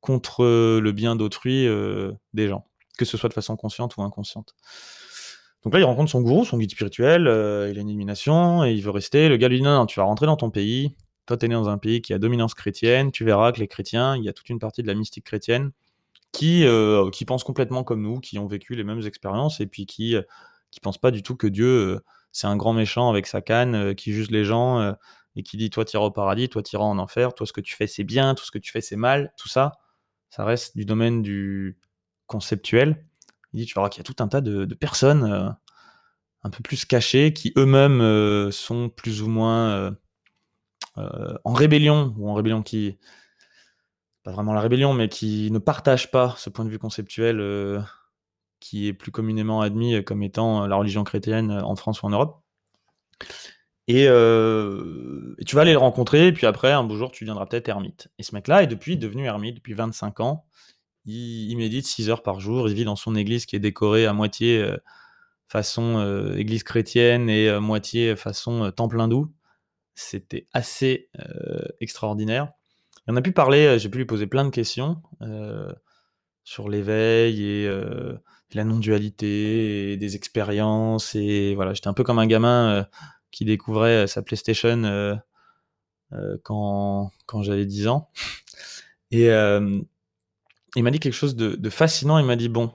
contre 0.00 0.44
le 0.44 0.92
bien 0.92 1.14
d'autrui 1.14 1.68
des 2.32 2.48
gens, 2.48 2.66
que 2.98 3.04
ce 3.04 3.16
soit 3.16 3.28
de 3.28 3.34
façon 3.34 3.56
consciente 3.56 3.96
ou 3.96 4.02
inconsciente. 4.02 4.54
Donc 5.62 5.72
là, 5.72 5.80
il 5.80 5.84
rencontre 5.84 6.10
son 6.10 6.20
gourou, 6.20 6.44
son 6.44 6.58
guide 6.58 6.70
spirituel, 6.70 7.22
il 7.22 7.78
a 7.78 7.80
une 7.80 7.88
illumination 7.88 8.64
et 8.64 8.72
il 8.72 8.82
veut 8.82 8.90
rester. 8.90 9.28
Le 9.28 9.36
gars 9.36 9.48
lui 9.48 9.58
dit 9.58 9.62
non, 9.62 9.74
non, 9.74 9.86
tu 9.86 10.00
vas 10.00 10.04
rentrer 10.04 10.26
dans 10.26 10.36
ton 10.36 10.50
pays. 10.50 10.96
Toi, 11.26 11.36
tu 11.36 11.46
es 11.46 11.48
né 11.48 11.54
dans 11.54 11.68
un 11.68 11.78
pays 11.78 12.02
qui 12.02 12.12
a 12.12 12.18
dominance 12.18 12.54
chrétienne. 12.54 13.10
Tu 13.10 13.24
verras 13.24 13.52
que 13.52 13.60
les 13.60 13.68
chrétiens, 13.68 14.16
il 14.16 14.24
y 14.24 14.28
a 14.28 14.32
toute 14.32 14.48
une 14.50 14.58
partie 14.58 14.82
de 14.82 14.86
la 14.86 14.94
mystique 14.94 15.24
chrétienne 15.24 15.72
qui, 16.34 16.64
euh, 16.66 17.10
pensent 17.26 17.44
complètement 17.44 17.84
comme 17.84 18.02
nous, 18.02 18.20
qui 18.20 18.38
ont 18.38 18.46
vécu 18.46 18.74
les 18.74 18.84
mêmes 18.84 19.06
expériences 19.06 19.60
et 19.60 19.66
puis 19.66 19.86
qui 19.86 20.14
ne 20.14 20.18
euh, 20.18 20.22
pensent 20.82 20.98
pas 20.98 21.10
du 21.10 21.22
tout 21.22 21.36
que 21.36 21.46
Dieu, 21.46 21.66
euh, 21.66 22.04
c'est 22.32 22.46
un 22.46 22.56
grand 22.56 22.74
méchant 22.74 23.08
avec 23.08 23.26
sa 23.26 23.40
canne 23.40 23.94
qui 23.94 24.12
juge 24.12 24.30
les 24.30 24.44
gens 24.44 24.94
et 25.36 25.42
qui 25.44 25.56
dit 25.56 25.70
toi 25.70 25.84
t'iras 25.84 26.04
au 26.04 26.10
paradis, 26.10 26.48
toi 26.48 26.62
t'iras 26.62 26.84
en 26.84 26.98
enfer, 26.98 27.32
toi 27.32 27.46
ce 27.46 27.52
que 27.52 27.60
tu 27.60 27.76
fais 27.76 27.86
c'est 27.86 28.02
bien, 28.02 28.34
tout 28.34 28.44
ce 28.44 28.50
que 28.50 28.58
tu 28.58 28.72
fais 28.72 28.80
c'est 28.80 28.96
mal, 28.96 29.32
tout 29.38 29.48
ça, 29.48 29.72
ça 30.30 30.44
reste 30.44 30.76
du 30.76 30.84
domaine 30.84 31.22
du 31.22 31.78
conceptuel. 32.26 33.06
Il 33.52 33.60
dit 33.60 33.66
tu 33.66 33.74
verras 33.74 33.88
qu'il 33.88 34.00
y 34.00 34.00
a 34.00 34.12
tout 34.12 34.20
un 34.20 34.26
tas 34.26 34.40
de, 34.40 34.64
personnes 34.74 35.56
un 36.42 36.50
peu 36.50 36.62
plus 36.64 36.84
cachées 36.84 37.32
qui 37.32 37.52
eux-mêmes 37.56 38.50
sont 38.50 38.88
plus 38.88 39.22
ou 39.22 39.28
moins 39.28 39.96
en 40.96 41.52
rébellion 41.52 42.14
ou 42.18 42.28
en 42.28 42.34
rébellion 42.34 42.62
qui 42.62 42.98
pas 44.24 44.32
vraiment 44.32 44.54
la 44.54 44.60
rébellion, 44.60 44.94
mais 44.94 45.08
qui 45.08 45.50
ne 45.50 45.58
partagent 45.58 46.10
pas 46.10 46.34
ce 46.38 46.50
point 46.50 46.64
de 46.64 46.70
vue 46.70 46.78
conceptuel 46.78 47.40
euh, 47.40 47.80
qui 48.58 48.88
est 48.88 48.94
plus 48.94 49.12
communément 49.12 49.60
admis 49.60 50.02
comme 50.02 50.22
étant 50.22 50.64
euh, 50.64 50.66
la 50.66 50.76
religion 50.76 51.04
chrétienne 51.04 51.50
euh, 51.50 51.62
en 51.62 51.76
France 51.76 52.02
ou 52.02 52.06
en 52.06 52.10
Europe. 52.10 52.40
Et, 53.86 54.04
tu 55.46 55.56
vas 55.56 55.62
aller 55.62 55.72
le 55.72 55.78
rencontrer, 55.78 56.28
et 56.28 56.32
puis 56.32 56.46
après, 56.46 56.72
un 56.72 56.84
beau 56.84 56.96
jour, 56.96 57.12
tu 57.12 57.24
deviendras 57.24 57.44
peut-être 57.44 57.68
ermite. 57.68 58.08
Et 58.18 58.22
ce 58.22 58.34
mec-là 58.34 58.62
est 58.62 58.66
depuis 58.66 58.96
devenu 58.96 59.26
ermite 59.26 59.56
depuis 59.56 59.74
25 59.74 60.20
ans. 60.20 60.46
Il, 61.04 61.54
médite 61.58 61.86
6 61.86 62.08
heures 62.08 62.22
par 62.22 62.40
jour, 62.40 62.66
il 62.70 62.74
vit 62.74 62.86
dans 62.86 62.96
son 62.96 63.14
église 63.14 63.44
qui 63.44 63.56
est 63.56 63.60
décorée 63.60 64.06
à 64.06 64.14
moitié 64.14 64.66
façon 65.48 66.32
église 66.34 66.62
chrétienne 66.62 67.28
et 67.28 67.50
à 67.50 67.60
moitié 67.60 68.16
façon 68.16 68.72
temple 68.72 68.98
hindou. 68.98 69.33
C'était 69.94 70.46
assez 70.52 71.10
extraordinaire 71.80 72.52
on 73.06 73.16
a 73.16 73.22
pu 73.22 73.32
parler, 73.32 73.66
euh, 73.66 73.78
j'ai 73.78 73.88
pu 73.88 73.98
lui 73.98 74.04
poser 74.04 74.26
plein 74.26 74.44
de 74.44 74.50
questions 74.50 75.02
euh, 75.22 75.72
sur 76.42 76.68
l'éveil 76.68 77.42
et 77.42 77.66
euh, 77.66 78.14
la 78.52 78.64
non-dualité 78.64 79.92
et 79.92 79.96
des 79.96 80.16
expériences. 80.16 81.14
Et 81.14 81.54
voilà, 81.54 81.74
j'étais 81.74 81.88
un 81.88 81.94
peu 81.94 82.04
comme 82.04 82.18
un 82.18 82.26
gamin 82.26 82.86
qui 83.30 83.44
découvrait 83.44 84.06
sa 84.06 84.22
PlayStation 84.22 85.18
quand, 86.44 87.10
quand 87.26 87.42
j'avais 87.42 87.66
10 87.66 87.88
ans. 87.88 88.10
Et 89.10 89.26
il 89.26 90.82
m'a 90.82 90.90
dit 90.92 91.00
quelque 91.00 91.14
chose 91.14 91.34
de, 91.34 91.56
de 91.56 91.70
fascinant. 91.70 92.18
Il 92.18 92.26
m'a 92.26 92.36
dit 92.36 92.48
Bon, 92.48 92.72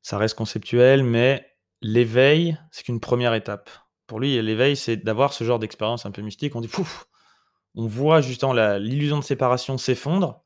ça 0.00 0.16
reste 0.16 0.36
conceptuel, 0.36 1.02
mais 1.04 1.46
l'éveil, 1.82 2.58
c'est 2.70 2.82
qu'une 2.84 3.00
première 3.00 3.34
étape. 3.34 3.68
Pour 4.10 4.18
lui, 4.18 4.42
l'éveil, 4.42 4.74
c'est 4.74 4.96
d'avoir 4.96 5.32
ce 5.32 5.44
genre 5.44 5.60
d'expérience 5.60 6.04
un 6.04 6.10
peu 6.10 6.20
mystique. 6.20 6.56
On 6.56 6.60
dit 6.60 6.66
Pouf 6.66 7.06
on 7.76 7.86
voit 7.86 8.20
justement 8.20 8.54
l'illusion 8.76 9.20
de 9.20 9.22
séparation 9.22 9.78
s'effondre, 9.78 10.42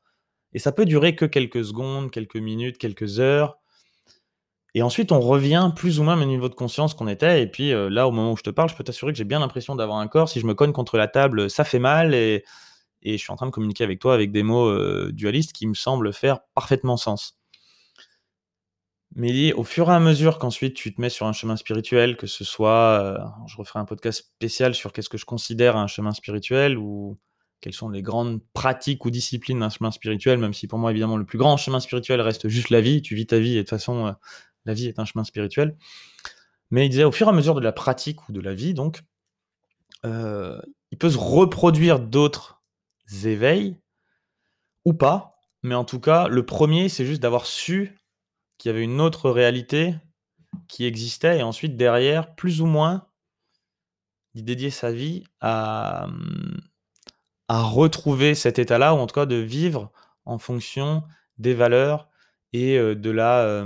et 0.53 0.59
ça 0.59 0.71
peut 0.71 0.85
durer 0.85 1.15
que 1.15 1.25
quelques 1.25 1.65
secondes, 1.65 2.11
quelques 2.11 2.35
minutes, 2.35 2.77
quelques 2.77 3.19
heures. 3.19 3.57
Et 4.75 4.83
ensuite, 4.83 5.11
on 5.11 5.19
revient 5.19 5.71
plus 5.75 5.99
ou 5.99 6.03
moins 6.03 6.21
au 6.21 6.25
niveau 6.25 6.47
de 6.47 6.53
conscience 6.53 6.93
qu'on 6.93 7.07
était. 7.07 7.41
Et 7.41 7.47
puis 7.47 7.73
euh, 7.73 7.89
là, 7.89 8.07
au 8.07 8.11
moment 8.11 8.33
où 8.33 8.37
je 8.37 8.43
te 8.43 8.51
parle, 8.51 8.69
je 8.69 8.75
peux 8.75 8.83
t'assurer 8.83 9.13
que 9.13 9.17
j'ai 9.17 9.23
bien 9.23 9.39
l'impression 9.39 9.75
d'avoir 9.75 9.97
un 9.97 10.07
corps. 10.07 10.29
Si 10.29 10.39
je 10.39 10.45
me 10.45 10.53
cogne 10.53 10.71
contre 10.71 10.95
la 10.99 11.07
table, 11.07 11.49
ça 11.49 11.63
fait 11.63 11.79
mal. 11.79 12.13
Et, 12.13 12.43
je 13.03 13.17
suis 13.17 13.31
en 13.31 13.35
train 13.35 13.47
de 13.47 13.51
communiquer 13.51 13.83
avec 13.83 13.97
toi 13.97 14.13
avec 14.13 14.31
des 14.31 14.43
mots 14.43 14.67
euh, 14.67 15.09
dualistes 15.11 15.53
qui 15.53 15.65
me 15.65 15.73
semblent 15.73 16.13
faire 16.13 16.41
parfaitement 16.53 16.97
sens. 16.97 17.39
Mais 19.15 19.53
au 19.53 19.63
fur 19.63 19.89
et 19.89 19.93
à 19.93 19.99
mesure 20.01 20.39
qu'ensuite 20.39 20.75
tu 20.75 20.93
te 20.93 20.99
mets 20.99 21.09
sur 21.09 21.25
un 21.25 21.31
chemin 21.31 21.55
spirituel, 21.55 22.17
que 22.17 22.27
ce 22.27 22.43
soit, 22.43 22.99
euh, 23.01 23.17
je 23.47 23.55
referai 23.55 23.79
un 23.79 23.85
podcast 23.85 24.19
spécial 24.35 24.75
sur 24.75 24.91
qu'est-ce 24.91 25.07
que 25.07 25.17
je 25.17 25.25
considère 25.25 25.77
un 25.77 25.87
chemin 25.87 26.11
spirituel 26.11 26.77
ou 26.77 27.15
quelles 27.61 27.73
sont 27.73 27.89
les 27.89 28.01
grandes 28.01 28.41
pratiques 28.53 29.05
ou 29.05 29.09
disciplines 29.09 29.61
d'un 29.61 29.69
chemin 29.69 29.91
spirituel, 29.91 30.37
même 30.37 30.53
si 30.53 30.67
pour 30.67 30.79
moi 30.79 30.91
évidemment 30.91 31.15
le 31.15 31.25
plus 31.25 31.37
grand 31.37 31.55
chemin 31.55 31.79
spirituel 31.79 32.19
reste 32.19 32.49
juste 32.49 32.69
la 32.69 32.81
vie, 32.81 33.01
tu 33.01 33.15
vis 33.15 33.25
ta 33.25 33.39
vie 33.39 33.53
et 33.53 33.59
de 33.59 33.61
toute 33.61 33.69
façon 33.69 34.07
euh, 34.07 34.11
la 34.65 34.73
vie 34.73 34.87
est 34.87 34.99
un 34.99 35.05
chemin 35.05 35.23
spirituel. 35.23 35.77
Mais 36.69 36.85
il 36.85 36.89
disait 36.89 37.05
au 37.05 37.11
fur 37.11 37.27
et 37.27 37.29
à 37.29 37.33
mesure 37.33 37.55
de 37.55 37.61
la 37.61 37.71
pratique 37.71 38.27
ou 38.27 38.33
de 38.33 38.41
la 38.41 38.53
vie, 38.53 38.73
donc, 38.73 39.01
euh, 40.05 40.59
il 40.91 40.97
peut 40.97 41.09
se 41.09 41.17
reproduire 41.17 41.99
d'autres 41.99 42.61
éveils 43.23 43.77
ou 44.83 44.93
pas, 44.93 45.39
mais 45.63 45.75
en 45.75 45.85
tout 45.85 46.01
cas, 46.01 46.27
le 46.27 46.45
premier, 46.45 46.89
c'est 46.89 47.05
juste 47.05 47.21
d'avoir 47.21 47.45
su 47.45 47.95
qu'il 48.57 48.71
y 48.71 48.73
avait 48.73 48.83
une 48.83 49.01
autre 49.01 49.29
réalité 49.29 49.95
qui 50.67 50.85
existait, 50.85 51.39
et 51.39 51.43
ensuite 51.43 51.75
derrière, 51.75 52.35
plus 52.35 52.61
ou 52.61 52.65
moins, 52.65 53.07
d'y 54.33 54.43
dédier 54.43 54.69
sa 54.69 54.91
vie 54.91 55.23
à, 55.41 56.07
retrouver 57.49 58.35
cet 58.35 58.59
état-là, 58.59 58.93
ou 58.93 58.97
en 58.97 59.07
tout 59.07 59.15
cas 59.15 59.25
de 59.25 59.35
vivre 59.35 59.91
en 60.25 60.37
fonction 60.37 61.03
des 61.37 61.53
valeurs 61.53 62.09
et 62.53 62.77
euh, 62.77 62.95
de 62.95 63.11
la, 63.11 63.63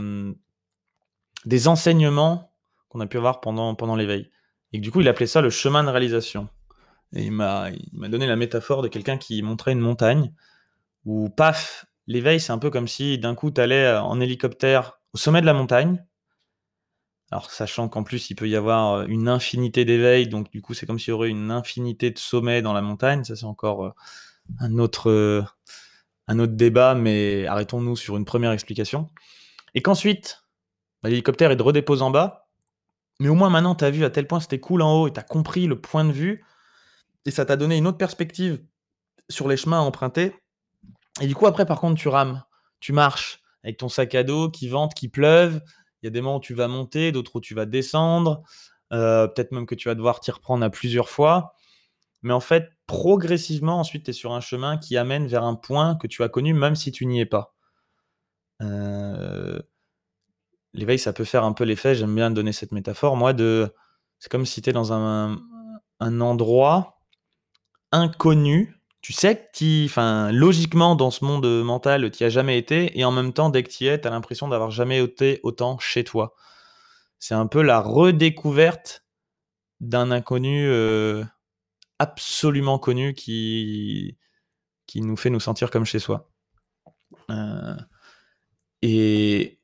des 1.45 1.67
enseignements 1.67 2.51
qu'on 2.89 2.99
a 2.99 3.07
pu 3.07 3.17
avoir 3.17 3.39
pendant, 3.39 3.75
pendant 3.75 3.95
l'éveil. 3.95 4.29
Et 4.73 4.79
du 4.79 4.91
coup, 4.91 5.01
il 5.01 5.07
appelait 5.07 5.27
ça 5.27 5.41
le 5.41 5.49
chemin 5.49 5.83
de 5.83 5.89
réalisation. 5.89 6.49
Et 7.13 7.23
il 7.23 7.31
m'a 7.31 7.71
donné 7.93 8.27
la 8.27 8.35
métaphore 8.35 8.81
de 8.81 8.87
quelqu'un 8.87 9.17
qui 9.17 9.41
montrait 9.41 9.71
une 9.71 9.79
montagne 9.79 10.33
où, 11.05 11.29
paf, 11.29 11.85
l'éveil, 12.09 12.41
c'est 12.41 12.51
un 12.51 12.57
peu 12.57 12.69
comme 12.69 12.87
si 12.87 13.17
d'un 13.17 13.35
coup, 13.35 13.51
tu 13.51 13.61
allais 13.61 13.85
euh, 13.85 14.01
en 14.01 14.19
hélicoptère 14.19 14.99
au 15.13 15.17
sommet 15.17 15.39
de 15.39 15.45
la 15.45 15.53
montagne. 15.53 16.03
Alors, 17.31 17.51
sachant 17.51 17.87
qu'en 17.87 18.03
plus, 18.03 18.31
il 18.31 18.35
peut 18.35 18.49
y 18.49 18.55
avoir 18.55 18.93
euh, 18.93 19.05
une 19.07 19.29
infinité 19.29 19.85
d'éveils, 19.85 20.27
donc 20.27 20.51
du 20.51 20.61
coup, 20.61 20.73
c'est 20.73 20.85
comme 20.85 20.99
s'il 20.99 21.11
y 21.11 21.13
aurait 21.13 21.29
une 21.29 21.51
infinité 21.51 22.09
de 22.09 22.17
sommets 22.17 22.61
dans 22.61 22.73
la 22.73 22.81
montagne. 22.81 23.23
Ça, 23.23 23.35
c'est 23.35 23.45
encore 23.45 23.85
euh, 23.85 23.91
un 24.59 24.79
autre, 24.79 25.45
débat, 26.27 26.95
mais 26.95 27.45
arrêtons-nous 27.45 27.95
sur 27.95 28.17
une 28.17 28.25
première 28.25 28.51
explication. 28.51 29.07
Et 29.75 29.81
qu'ensuite, 29.83 30.43
bah, 31.03 31.09
l'hélicoptère 31.09 31.51
est 31.51 31.55
de 31.55 31.63
redépose 31.63 32.01
en 32.01 32.09
bas, 32.09 32.49
mais 33.19 33.29
au 33.29 33.35
moins 33.35 33.51
maintenant, 33.51 33.75
tu 33.75 33.85
as 33.85 33.91
vu 33.91 34.03
à 34.03 34.09
tel 34.09 34.25
point 34.25 34.39
c'était 34.39 34.59
cool 34.59 34.81
en 34.81 34.93
haut 34.93 35.07
et 35.07 35.13
tu 35.13 35.19
as 35.19 35.23
compris 35.23 35.67
le 35.67 35.79
point 35.79 36.05
de 36.05 36.11
vue, 36.11 36.43
et 37.25 37.31
ça 37.31 37.45
t'a 37.45 37.55
donné 37.55 37.77
une 37.77 37.85
autre 37.85 37.97
perspective 37.97 38.63
sur 39.29 39.47
les 39.47 39.57
chemins 39.57 39.79
à 39.79 39.81
emprunter 39.81 40.33
et 41.21 41.27
du 41.27 41.35
coup, 41.35 41.47
après, 41.47 41.65
par 41.65 41.79
contre, 41.79 41.99
tu 41.99 42.07
rames, 42.07 42.43
tu 42.79 42.93
marches 42.93 43.41
avec 43.63 43.77
ton 43.77 43.89
sac 43.89 44.15
à 44.15 44.23
dos 44.23 44.49
qui 44.49 44.67
vente, 44.69 44.93
qui 44.93 45.09
pleuve. 45.09 45.61
Il 46.01 46.05
y 46.05 46.07
a 46.07 46.11
des 46.11 46.21
moments 46.21 46.37
où 46.37 46.41
tu 46.41 46.53
vas 46.53 46.67
monter, 46.67 47.11
d'autres 47.11 47.37
où 47.37 47.41
tu 47.41 47.53
vas 47.53 47.65
descendre. 47.65 48.43
Euh, 48.93 49.27
peut-être 49.27 49.51
même 49.51 49.65
que 49.65 49.75
tu 49.75 49.89
vas 49.89 49.95
devoir 49.95 50.19
t'y 50.19 50.31
reprendre 50.31 50.63
à 50.63 50.69
plusieurs 50.69 51.09
fois. 51.09 51.55
Mais 52.21 52.33
en 52.33 52.39
fait, 52.39 52.69
progressivement, 52.87 53.79
ensuite, 53.79 54.05
tu 54.05 54.11
es 54.11 54.13
sur 54.13 54.33
un 54.33 54.41
chemin 54.41 54.77
qui 54.77 54.97
amène 54.97 55.27
vers 55.27 55.43
un 55.43 55.55
point 55.55 55.95
que 55.95 56.07
tu 56.07 56.23
as 56.23 56.29
connu, 56.29 56.53
même 56.53 56.75
si 56.75 56.91
tu 56.91 57.05
n'y 57.05 57.21
es 57.21 57.25
pas. 57.25 57.53
Euh, 58.61 59.59
l'éveil, 60.73 60.99
ça 60.99 61.13
peut 61.13 61.23
faire 61.23 61.43
un 61.43 61.53
peu 61.53 61.63
l'effet, 61.63 61.95
j'aime 61.95 62.15
bien 62.15 62.31
donner 62.31 62.51
cette 62.51 62.71
métaphore, 62.71 63.15
moi, 63.15 63.33
de 63.33 63.73
c'est 64.19 64.29
comme 64.29 64.45
si 64.45 64.61
tu 64.61 64.69
es 64.69 64.73
dans 64.73 64.91
un, 64.91 65.39
un 65.99 66.21
endroit 66.21 66.99
inconnu. 67.91 68.78
Tu 69.01 69.13
sais 69.13 69.37
que 69.37 69.45
tu, 69.53 70.35
logiquement, 70.35 70.95
dans 70.95 71.11
ce 71.11 71.23
monde 71.23 71.45
mental, 71.63 72.11
tu 72.11 72.23
as 72.23 72.29
jamais 72.29 72.57
été, 72.57 72.97
et 72.99 73.05
en 73.05 73.11
même 73.11 73.31
temps, 73.31 73.49
dès 73.49 73.63
que 73.63 73.69
tu 73.69 73.85
y 73.85 73.87
es, 73.87 74.01
tu 74.01 74.07
as 74.07 74.11
l'impression 74.11 74.47
d'avoir 74.49 74.71
jamais 74.71 75.01
été 75.01 75.39
autant 75.43 75.79
chez 75.79 76.03
toi. 76.03 76.35
C'est 77.17 77.35
un 77.35 77.47
peu 77.47 77.61
la 77.61 77.81
redécouverte 77.81 79.05
d'un 79.79 80.11
inconnu 80.11 80.67
euh, 80.67 81.23
absolument 81.99 82.79
connu 82.79 83.13
qui, 83.13 84.17
nous 84.95 85.17
fait 85.17 85.29
nous 85.29 85.39
sentir 85.39 85.71
comme 85.71 85.85
chez 85.85 85.99
soi. 85.99 86.29
Euh, 87.29 87.75
et 88.81 89.59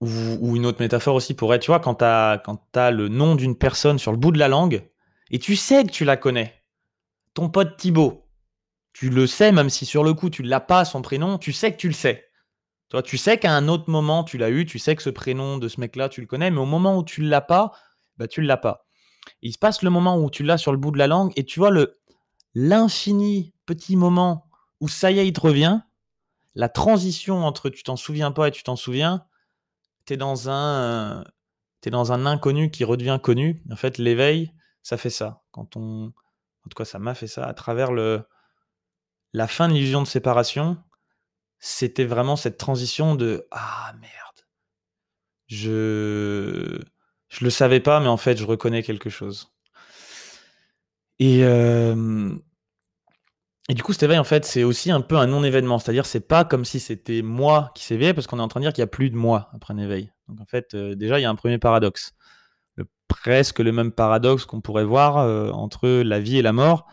ou, 0.00 0.56
une 0.56 0.66
autre 0.66 0.80
métaphore 0.80 1.14
aussi 1.14 1.34
pourrait, 1.34 1.58
tu 1.58 1.70
vois, 1.70 1.80
quand 1.80 1.96
tu 1.96 2.04
as 2.04 2.90
le 2.90 3.08
nom 3.08 3.34
d'une 3.34 3.56
personne 3.56 3.98
sur 3.98 4.12
le 4.12 4.18
bout 4.18 4.32
de 4.32 4.38
la 4.38 4.48
langue, 4.48 4.86
et 5.30 5.38
tu 5.38 5.56
sais 5.56 5.84
que 5.84 5.90
tu 5.90 6.04
la 6.04 6.16
connais, 6.16 6.55
ton 7.36 7.50
pote 7.50 7.76
Thibaut, 7.76 8.26
tu 8.94 9.10
le 9.10 9.26
sais, 9.26 9.52
même 9.52 9.68
si 9.68 9.84
sur 9.84 10.02
le 10.02 10.14
coup 10.14 10.30
tu 10.30 10.42
ne 10.42 10.48
l'as 10.48 10.58
pas 10.58 10.86
son 10.86 11.02
prénom, 11.02 11.36
tu 11.36 11.52
sais 11.52 11.70
que 11.70 11.76
tu 11.76 11.86
le 11.86 11.94
sais. 11.94 12.24
Toi, 12.88 13.02
tu 13.02 13.18
sais 13.18 13.36
qu'à 13.36 13.52
un 13.52 13.68
autre 13.68 13.90
moment 13.90 14.24
tu 14.24 14.38
l'as 14.38 14.48
eu, 14.48 14.64
tu 14.64 14.78
sais 14.78 14.96
que 14.96 15.02
ce 15.02 15.10
prénom 15.10 15.58
de 15.58 15.68
ce 15.68 15.78
mec-là 15.78 16.08
tu 16.08 16.22
le 16.22 16.26
connais, 16.26 16.50
mais 16.50 16.60
au 16.60 16.64
moment 16.66 16.96
où 16.96 17.04
tu 17.04 17.20
ne 17.20 17.28
l'as 17.28 17.42
pas, 17.42 17.72
bah 18.16 18.26
tu 18.26 18.40
ne 18.40 18.46
l'as 18.46 18.56
pas. 18.56 18.86
il 19.42 19.52
se 19.52 19.58
passe 19.58 19.82
le 19.82 19.90
moment 19.90 20.16
où 20.16 20.30
tu 20.30 20.44
l'as 20.44 20.56
sur 20.56 20.72
le 20.72 20.78
bout 20.78 20.92
de 20.92 20.98
la 20.98 21.06
langue 21.08 21.30
et 21.36 21.44
tu 21.44 21.60
vois 21.60 21.70
le 21.70 21.98
l'infini 22.54 23.52
petit 23.66 23.96
moment 23.96 24.48
où 24.80 24.88
ça 24.88 25.10
y 25.10 25.18
est, 25.18 25.28
il 25.28 25.34
te 25.34 25.40
revient, 25.40 25.80
la 26.54 26.70
transition 26.70 27.44
entre 27.44 27.68
tu 27.68 27.82
t'en 27.82 27.96
souviens 27.96 28.32
pas 28.32 28.48
et 28.48 28.50
tu 28.50 28.62
t'en 28.62 28.76
souviens, 28.76 29.26
tu 30.06 30.14
es 30.14 30.16
dans 30.16 30.48
un 30.48 31.22
es 31.84 31.90
dans 31.90 32.12
un 32.12 32.26
inconnu 32.26 32.70
qui 32.70 32.82
redevient 32.82 33.20
connu. 33.22 33.62
En 33.70 33.76
fait, 33.76 33.98
l'éveil, 33.98 34.52
ça 34.82 34.96
fait 34.96 35.10
ça. 35.10 35.44
Quand 35.52 35.76
on 35.76 36.12
en 36.66 36.68
tout 36.68 36.76
cas, 36.76 36.84
ça 36.84 36.98
m'a 36.98 37.14
fait 37.14 37.26
ça 37.28 37.46
à 37.46 37.54
travers 37.54 37.92
le 37.92 38.22
la 39.32 39.46
fin 39.46 39.68
de 39.68 39.74
l'illusion 39.74 40.02
de 40.02 40.06
séparation, 40.06 40.78
c'était 41.58 42.04
vraiment 42.04 42.36
cette 42.36 42.58
transition 42.58 43.14
de 43.14 43.46
ah 43.50 43.92
merde. 44.00 44.46
Je 45.48 46.80
je 47.28 47.44
le 47.44 47.50
savais 47.50 47.80
pas 47.80 48.00
mais 48.00 48.08
en 48.08 48.16
fait, 48.16 48.36
je 48.36 48.44
reconnais 48.44 48.82
quelque 48.82 49.10
chose. 49.10 49.52
Et 51.18 51.44
et 53.68 53.74
du 53.74 53.82
coup, 53.82 53.92
cet 53.92 54.04
éveil, 54.04 54.18
en 54.18 54.24
fait, 54.24 54.44
c'est 54.44 54.62
aussi 54.62 54.90
un 54.92 55.00
peu 55.00 55.16
un 55.16 55.26
non-événement. 55.26 55.78
C'est-à-dire, 55.78 56.06
c'est 56.06 56.20
pas 56.20 56.44
comme 56.44 56.64
si 56.64 56.78
c'était 56.78 57.22
moi 57.22 57.72
qui 57.74 57.84
s'éveillait, 57.84 58.14
parce 58.14 58.26
qu'on 58.28 58.38
est 58.38 58.42
en 58.42 58.48
train 58.48 58.60
de 58.60 58.64
dire 58.66 58.72
qu'il 58.72 58.82
n'y 58.82 58.86
a 58.86 58.88
plus 58.88 59.10
de 59.10 59.16
moi 59.16 59.50
après 59.54 59.74
un 59.74 59.78
éveil. 59.78 60.12
Donc, 60.28 60.40
en 60.40 60.46
fait, 60.46 60.74
euh, 60.74 60.94
déjà, 60.94 61.18
il 61.18 61.22
y 61.22 61.24
a 61.24 61.30
un 61.30 61.34
premier 61.34 61.58
paradoxe. 61.58 62.12
Presque 63.08 63.60
le 63.60 63.72
même 63.72 63.92
paradoxe 63.92 64.44
qu'on 64.44 64.60
pourrait 64.60 64.84
voir 64.84 65.18
euh, 65.18 65.50
entre 65.50 65.88
la 65.88 66.20
vie 66.20 66.38
et 66.38 66.42
la 66.42 66.52
mort. 66.52 66.86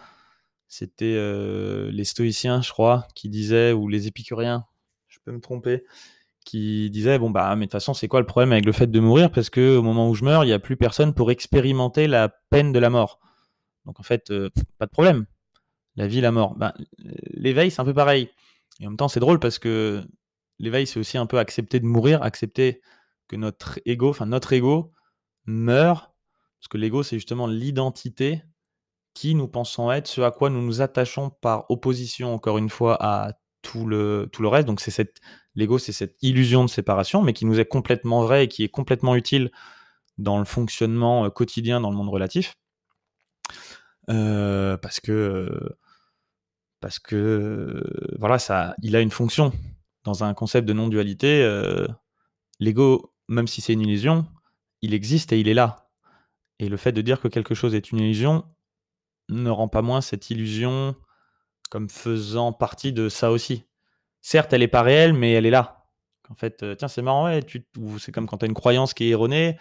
C'était 0.67 1.15
euh, 1.15 1.91
les 1.91 2.03
stoïciens, 2.03 2.61
je 2.61 2.71
crois, 2.71 3.07
qui 3.15 3.29
disaient, 3.29 3.73
ou 3.73 3.87
les 3.87 4.07
épicuriens, 4.07 4.65
je 5.07 5.19
peux 5.23 5.31
me 5.31 5.39
tromper, 5.39 5.83
qui 6.45 6.89
disaient, 6.89 7.19
bon, 7.19 7.29
bah, 7.29 7.55
mais 7.55 7.65
de 7.65 7.65
toute 7.65 7.73
façon, 7.73 7.93
c'est 7.93 8.07
quoi 8.07 8.19
le 8.19 8.25
problème 8.25 8.51
avec 8.51 8.65
le 8.65 8.71
fait 8.71 8.87
de 8.87 8.99
mourir? 8.99 9.31
Parce 9.31 9.49
qu'au 9.49 9.81
moment 9.81 10.09
où 10.09 10.15
je 10.15 10.23
meurs, 10.23 10.43
il 10.43 10.47
n'y 10.47 10.53
a 10.53 10.59
plus 10.59 10.77
personne 10.77 11.13
pour 11.13 11.31
expérimenter 11.31 12.07
la 12.07 12.29
peine 12.49 12.71
de 12.71 12.79
la 12.79 12.89
mort. 12.89 13.19
Donc, 13.85 13.99
en 13.99 14.03
fait, 14.03 14.33
pas 14.79 14.85
de 14.85 14.91
problème 14.91 15.25
la 15.95 16.07
vie, 16.07 16.21
la 16.21 16.31
mort. 16.31 16.55
Ben, 16.55 16.73
l'éveil, 17.31 17.71
c'est 17.71 17.81
un 17.81 17.85
peu 17.85 17.93
pareil. 17.93 18.29
Et 18.79 18.87
en 18.87 18.91
même 18.91 18.97
temps, 18.97 19.07
c'est 19.07 19.19
drôle 19.19 19.39
parce 19.39 19.59
que 19.59 20.03
l'éveil, 20.59 20.87
c'est 20.87 20.99
aussi 20.99 21.17
un 21.17 21.25
peu 21.25 21.39
accepter 21.39 21.79
de 21.79 21.85
mourir, 21.85 22.23
accepter 22.23 22.81
que 23.27 23.35
notre 23.35 23.79
ego, 23.85 24.09
enfin 24.09 24.25
notre 24.25 24.53
ego, 24.53 24.91
meurt. 25.45 26.11
Parce 26.59 26.67
que 26.69 26.77
l'ego, 26.77 27.03
c'est 27.03 27.17
justement 27.17 27.47
l'identité 27.47 28.43
qui 29.13 29.35
nous 29.35 29.47
pensons 29.47 29.91
être, 29.91 30.07
ce 30.07 30.21
à 30.21 30.31
quoi 30.31 30.49
nous 30.49 30.61
nous 30.61 30.81
attachons 30.81 31.29
par 31.29 31.65
opposition, 31.69 32.33
encore 32.33 32.57
une 32.57 32.69
fois, 32.69 32.97
à 32.99 33.33
tout 33.61 33.85
le, 33.85 34.29
tout 34.31 34.41
le 34.41 34.47
reste. 34.47 34.67
Donc, 34.67 34.79
c'est 34.79 34.91
cette, 34.91 35.19
l'ego, 35.55 35.77
c'est 35.77 35.91
cette 35.91 36.17
illusion 36.21 36.63
de 36.63 36.69
séparation, 36.69 37.21
mais 37.21 37.33
qui 37.33 37.45
nous 37.45 37.59
est 37.59 37.65
complètement 37.65 38.23
vrai 38.23 38.45
et 38.45 38.47
qui 38.47 38.63
est 38.63 38.69
complètement 38.69 39.15
utile 39.15 39.51
dans 40.17 40.39
le 40.39 40.45
fonctionnement 40.45 41.25
euh, 41.25 41.29
quotidien 41.29 41.81
dans 41.81 41.89
le 41.89 41.97
monde 41.97 42.09
relatif. 42.09 42.55
Euh, 44.09 44.77
parce 44.77 44.99
que 44.99 45.75
parce 46.81 46.99
que 46.99 47.81
voilà, 48.19 48.39
ça, 48.39 48.75
il 48.81 48.95
a 48.95 49.01
une 49.01 49.11
fonction. 49.11 49.53
Dans 50.03 50.25
un 50.25 50.33
concept 50.33 50.67
de 50.67 50.73
non-dualité, 50.73 51.41
euh, 51.43 51.87
l'ego, 52.59 53.13
même 53.29 53.47
si 53.47 53.61
c'est 53.61 53.71
une 53.71 53.81
illusion, 53.81 54.25
il 54.83 54.93
existe 54.93 55.31
et 55.31 55.39
il 55.39 55.47
est 55.47 55.53
là. 55.53 55.89
Et 56.59 56.69
le 56.69 56.77
fait 56.77 56.91
de 56.91 57.01
dire 57.01 57.19
que 57.21 57.29
quelque 57.29 57.55
chose 57.55 57.73
est 57.73 57.91
une 57.91 57.99
illusion 57.99 58.45
ne 59.29 59.49
rend 59.49 59.69
pas 59.69 59.81
moins 59.81 60.01
cette 60.01 60.29
illusion 60.29 60.95
comme 61.71 61.89
faisant 61.89 62.51
partie 62.51 62.91
de 62.91 63.07
ça 63.07 63.31
aussi. 63.31 63.63
Certes, 64.21 64.51
elle 64.51 64.59
n'est 64.59 64.67
pas 64.67 64.83
réelle, 64.83 65.13
mais 65.13 65.31
elle 65.31 65.45
est 65.45 65.51
là. 65.51 65.87
En 66.29 66.35
fait, 66.35 66.63
euh, 66.63 66.75
tiens, 66.75 66.89
c'est 66.89 67.01
marrant, 67.01 67.25
ouais, 67.25 67.39
c'est 67.97 68.11
comme 68.11 68.27
quand 68.27 68.37
tu 68.39 68.45
as 68.45 68.47
une 68.47 68.53
croyance 68.53 68.93
qui 68.93 69.05
est 69.05 69.09
erronée, 69.09 69.57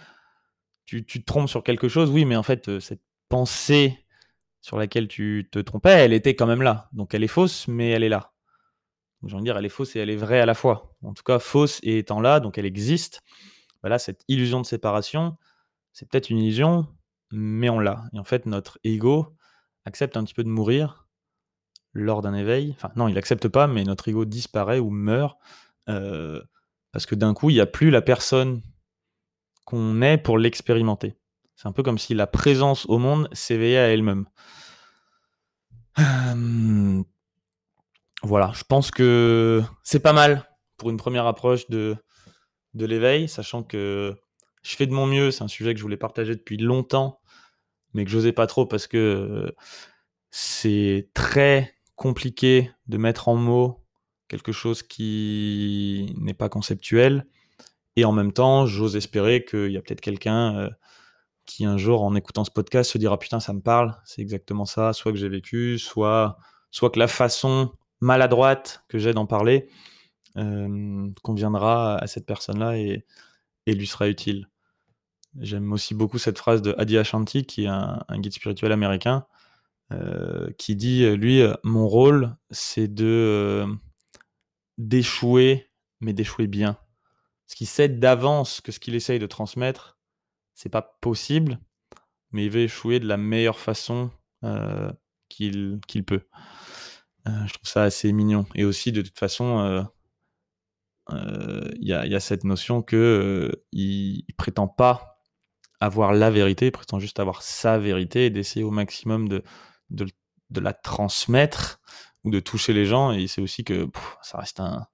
tu, 0.86 1.06
tu, 1.06 1.20
te 1.20 1.24
trompes 1.24 1.48
sur 1.48 1.62
quelque 1.62 1.88
chose, 1.88 2.10
oui, 2.10 2.24
mais 2.24 2.36
en 2.36 2.42
fait, 2.42 2.68
euh, 2.68 2.80
cette 2.80 3.02
pensée 3.28 4.04
sur 4.60 4.76
laquelle 4.76 5.06
tu 5.06 5.48
te 5.50 5.60
trompais, 5.60 5.90
elle 5.90 6.12
était 6.12 6.34
quand 6.34 6.46
même 6.46 6.62
là. 6.62 6.88
Donc 6.92 7.14
elle 7.14 7.22
est 7.22 7.28
fausse, 7.28 7.68
mais 7.68 7.90
elle 7.90 8.02
est 8.02 8.08
là. 8.08 8.32
J'ai 9.24 9.34
envie 9.34 9.42
de 9.42 9.46
dire, 9.46 9.56
elle 9.56 9.66
est 9.66 9.68
fausse 9.68 9.94
et 9.94 10.00
elle 10.00 10.10
est 10.10 10.16
vraie 10.16 10.40
à 10.40 10.46
la 10.46 10.54
fois. 10.54 10.96
En 11.02 11.14
tout 11.14 11.22
cas, 11.22 11.38
fausse 11.38 11.78
et 11.84 11.98
étant 11.98 12.20
là, 12.20 12.40
donc 12.40 12.58
elle 12.58 12.66
existe. 12.66 13.22
Voilà, 13.82 13.98
cette 13.98 14.24
illusion 14.28 14.60
de 14.60 14.66
séparation, 14.66 15.36
c'est 15.92 16.08
peut-être 16.08 16.30
une 16.30 16.38
illusion, 16.38 16.86
mais 17.32 17.68
on 17.68 17.78
l'a. 17.78 18.04
Et 18.12 18.18
en 18.18 18.24
fait, 18.24 18.46
notre 18.46 18.78
ego 18.84 19.36
accepte 19.84 20.16
un 20.16 20.24
petit 20.24 20.34
peu 20.34 20.44
de 20.44 20.48
mourir 20.48 21.08
lors 21.92 22.22
d'un 22.22 22.34
éveil. 22.34 22.72
Enfin, 22.76 22.90
non, 22.96 23.08
il 23.08 23.14
n'accepte 23.14 23.48
pas, 23.48 23.66
mais 23.66 23.84
notre 23.84 24.08
ego 24.08 24.24
disparaît 24.24 24.78
ou 24.78 24.90
meurt 24.90 25.36
euh, 25.88 26.42
parce 26.92 27.06
que 27.06 27.14
d'un 27.14 27.34
coup, 27.34 27.50
il 27.50 27.54
n'y 27.54 27.60
a 27.60 27.66
plus 27.66 27.90
la 27.90 28.02
personne 28.02 28.62
qu'on 29.64 30.02
est 30.02 30.18
pour 30.18 30.38
l'expérimenter. 30.38 31.16
C'est 31.56 31.68
un 31.68 31.72
peu 31.72 31.82
comme 31.82 31.98
si 31.98 32.14
la 32.14 32.26
présence 32.26 32.86
au 32.86 32.98
monde 32.98 33.28
s'éveillait 33.32 33.78
à 33.78 33.88
elle-même. 33.88 34.26
Voilà, 38.22 38.52
je 38.54 38.62
pense 38.64 38.90
que 38.90 39.62
c'est 39.82 40.00
pas 40.00 40.12
mal 40.12 40.48
pour 40.76 40.90
une 40.90 40.96
première 40.96 41.26
approche 41.26 41.68
de, 41.68 41.96
de 42.74 42.86
l'éveil, 42.86 43.28
sachant 43.28 43.62
que 43.62 44.14
je 44.62 44.76
fais 44.76 44.86
de 44.86 44.92
mon 44.92 45.06
mieux. 45.06 45.30
C'est 45.30 45.44
un 45.44 45.48
sujet 45.48 45.72
que 45.74 45.78
je 45.78 45.82
voulais 45.82 45.96
partager 45.96 46.34
depuis 46.34 46.56
longtemps, 46.56 47.20
mais 47.94 48.04
que 48.04 48.10
j'osais 48.10 48.32
pas 48.32 48.46
trop 48.46 48.66
parce 48.66 48.86
que 48.86 49.54
c'est 50.30 51.10
très 51.14 51.74
compliqué 51.96 52.70
de 52.86 52.96
mettre 52.96 53.28
en 53.28 53.36
mots 53.36 53.84
quelque 54.28 54.52
chose 54.52 54.82
qui 54.82 56.14
n'est 56.18 56.34
pas 56.34 56.48
conceptuel. 56.48 57.26
Et 57.96 58.04
en 58.06 58.12
même 58.12 58.32
temps, 58.32 58.64
j'ose 58.66 58.96
espérer 58.96 59.44
qu'il 59.44 59.70
y 59.70 59.76
a 59.76 59.82
peut-être 59.82 60.00
quelqu'un 60.00 60.56
euh, 60.56 60.70
qui 61.44 61.66
un 61.66 61.76
jour, 61.76 62.02
en 62.02 62.14
écoutant 62.14 62.44
ce 62.44 62.50
podcast, 62.50 62.90
se 62.90 62.98
dira 62.98 63.18
putain, 63.18 63.40
ça 63.40 63.52
me 63.52 63.60
parle, 63.60 63.94
c'est 64.06 64.22
exactement 64.22 64.64
ça, 64.64 64.94
soit 64.94 65.12
que 65.12 65.18
j'ai 65.18 65.28
vécu, 65.28 65.78
soit, 65.78 66.38
soit 66.70 66.90
que 66.90 66.98
la 66.98 67.08
façon 67.08 67.72
maladroite 68.00 68.84
que 68.88 68.98
j'ai 68.98 69.12
d'en 69.12 69.26
parler 69.26 69.68
conviendra 71.22 71.96
à 71.96 72.06
cette 72.06 72.26
personne-là 72.26 72.78
et, 72.78 73.04
lui 73.66 73.86
sera 73.86 74.08
utile. 74.08 74.48
J'aime 75.40 75.72
aussi 75.72 75.94
beaucoup 75.94 76.18
cette 76.18 76.38
phrase 76.38 76.62
de 76.62 76.74
Adi 76.78 76.98
Ashanti, 76.98 77.44
qui 77.44 77.64
est 77.64 77.68
un, 77.68 78.04
guide 78.18 78.32
spirituel 78.32 78.72
américain, 78.72 79.26
qui 80.58 80.76
dit 80.76 81.08
lui, 81.16 81.42
mon 81.64 81.86
rôle, 81.86 82.36
c'est 82.50 82.88
de 82.88 83.66
d'échouer, 84.78 85.70
mais 86.00 86.12
d'échouer 86.12 86.46
bien. 86.46 86.76
Ce 87.46 87.54
qui 87.54 87.66
sait 87.66 87.88
d'avance 87.88 88.60
que 88.60 88.72
ce 88.72 88.80
qu'il 88.80 88.94
essaye 88.94 89.18
de 89.18 89.26
transmettre, 89.26 89.98
c'est 90.54 90.70
pas 90.70 90.82
possible, 91.00 91.58
mais 92.30 92.46
il 92.46 92.50
veut 92.50 92.62
échouer 92.62 93.00
de 93.00 93.06
la 93.06 93.16
meilleure 93.16 93.58
façon 93.58 94.10
euh, 94.44 94.90
qu'il 95.28 95.80
peut. 96.06 96.26
Je 97.26 97.52
trouve 97.52 97.68
ça 97.68 97.84
assez 97.84 98.12
mignon. 98.12 98.46
Et 98.54 98.64
aussi, 98.64 98.90
de 98.90 99.02
toute 99.02 99.18
façon, 99.18 99.86
il 101.80 101.88
y, 101.88 101.92
a 101.92 102.20
cette 102.20 102.44
notion 102.44 102.82
que 102.82 103.52
il, 103.72 104.24
prétend 104.36 104.68
pas 104.68 105.18
avoir 105.80 106.12
la 106.12 106.30
vérité, 106.30 106.66
il 106.66 106.72
prétend 106.72 106.98
juste 106.98 107.20
avoir 107.20 107.42
sa 107.42 107.78
vérité 107.78 108.26
et 108.26 108.30
d'essayer 108.30 108.64
au 108.64 108.70
maximum 108.70 109.28
de, 109.28 109.42
de, 109.90 110.06
la 110.60 110.72
transmettre 110.72 111.80
ou 112.24 112.30
de 112.30 112.40
toucher 112.40 112.72
les 112.72 112.86
gens. 112.86 113.12
Et 113.12 113.26
c'est 113.26 113.40
aussi 113.40 113.64
que 113.64 113.88
ça 114.22 114.38
reste 114.38 114.60
un, 114.60 114.86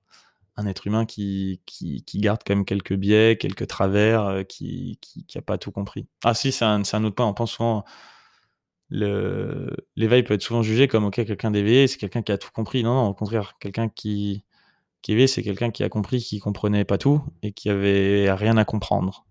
un 0.56 0.66
être 0.66 0.86
humain 0.86 1.04
qui, 1.06 1.60
qui, 1.66 2.02
garde 2.14 2.40
quand 2.46 2.54
même 2.54 2.64
quelques 2.64 2.94
biais, 2.94 3.36
quelques 3.38 3.66
travers, 3.66 4.22
euh, 4.24 4.42
qui 4.44 4.98
n'a 5.34 5.42
pas 5.42 5.58
tout 5.58 5.70
compris. 5.70 6.06
Ah 6.24 6.34
si, 6.34 6.52
c'est 6.52 6.64
un, 6.64 6.82
un, 6.90 7.04
autre 7.04 7.14
point, 7.14 7.26
on 7.26 7.34
pense 7.34 7.52
souvent, 7.52 7.84
l'éveil 8.90 10.22
peut 10.22 10.34
être 10.34 10.42
souvent 10.42 10.62
jugé 10.62 10.88
comme 10.88 11.10
quelqu'un 11.10 11.50
d'éveillé 11.50 11.86
c'est 11.86 11.98
quelqu'un 11.98 12.22
qui 12.22 12.32
a 12.32 12.38
tout 12.38 12.50
compris 12.52 12.82
non, 12.82 12.94
non 12.94 13.08
au 13.08 13.14
contraire 13.14 13.58
quelqu'un 13.60 13.88
qui 13.88 14.44
éveillé 15.08 15.26
c'est 15.26 15.42
quelqu'un 15.42 15.70
qui 15.70 15.84
a 15.84 15.88
compris 15.88 16.20
qui 16.20 16.38
comprenait 16.38 16.84
pas 16.84 16.98
tout 16.98 17.22
et 17.42 17.52
qui 17.52 17.70
avait 17.70 18.30
rien 18.32 18.56
à 18.56 18.64
comprendre. 18.64 19.24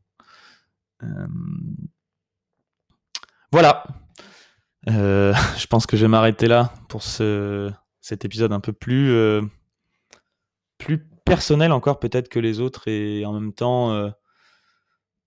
Euh, 1.03 1.27
voilà. 3.51 3.83
Euh, 4.89 5.33
je 5.57 5.67
pense 5.67 5.85
que 5.85 5.97
je 5.97 6.03
vais 6.03 6.07
m'arrêter 6.07 6.47
là 6.47 6.73
pour 6.89 7.03
ce 7.03 7.71
cet 8.01 8.23
épisode 8.23 8.53
un 8.53 8.61
peu 8.61 8.71
plus 8.71 9.11
euh, 9.11 9.41
personnel 11.25 11.73
encore 11.73 11.99
peut-être 11.99 12.29
que 12.29 12.39
les 12.39 12.61
autres 12.61 12.87
et 12.87 13.25
en 13.25 13.33
même 13.33 13.51
temps 13.51 13.91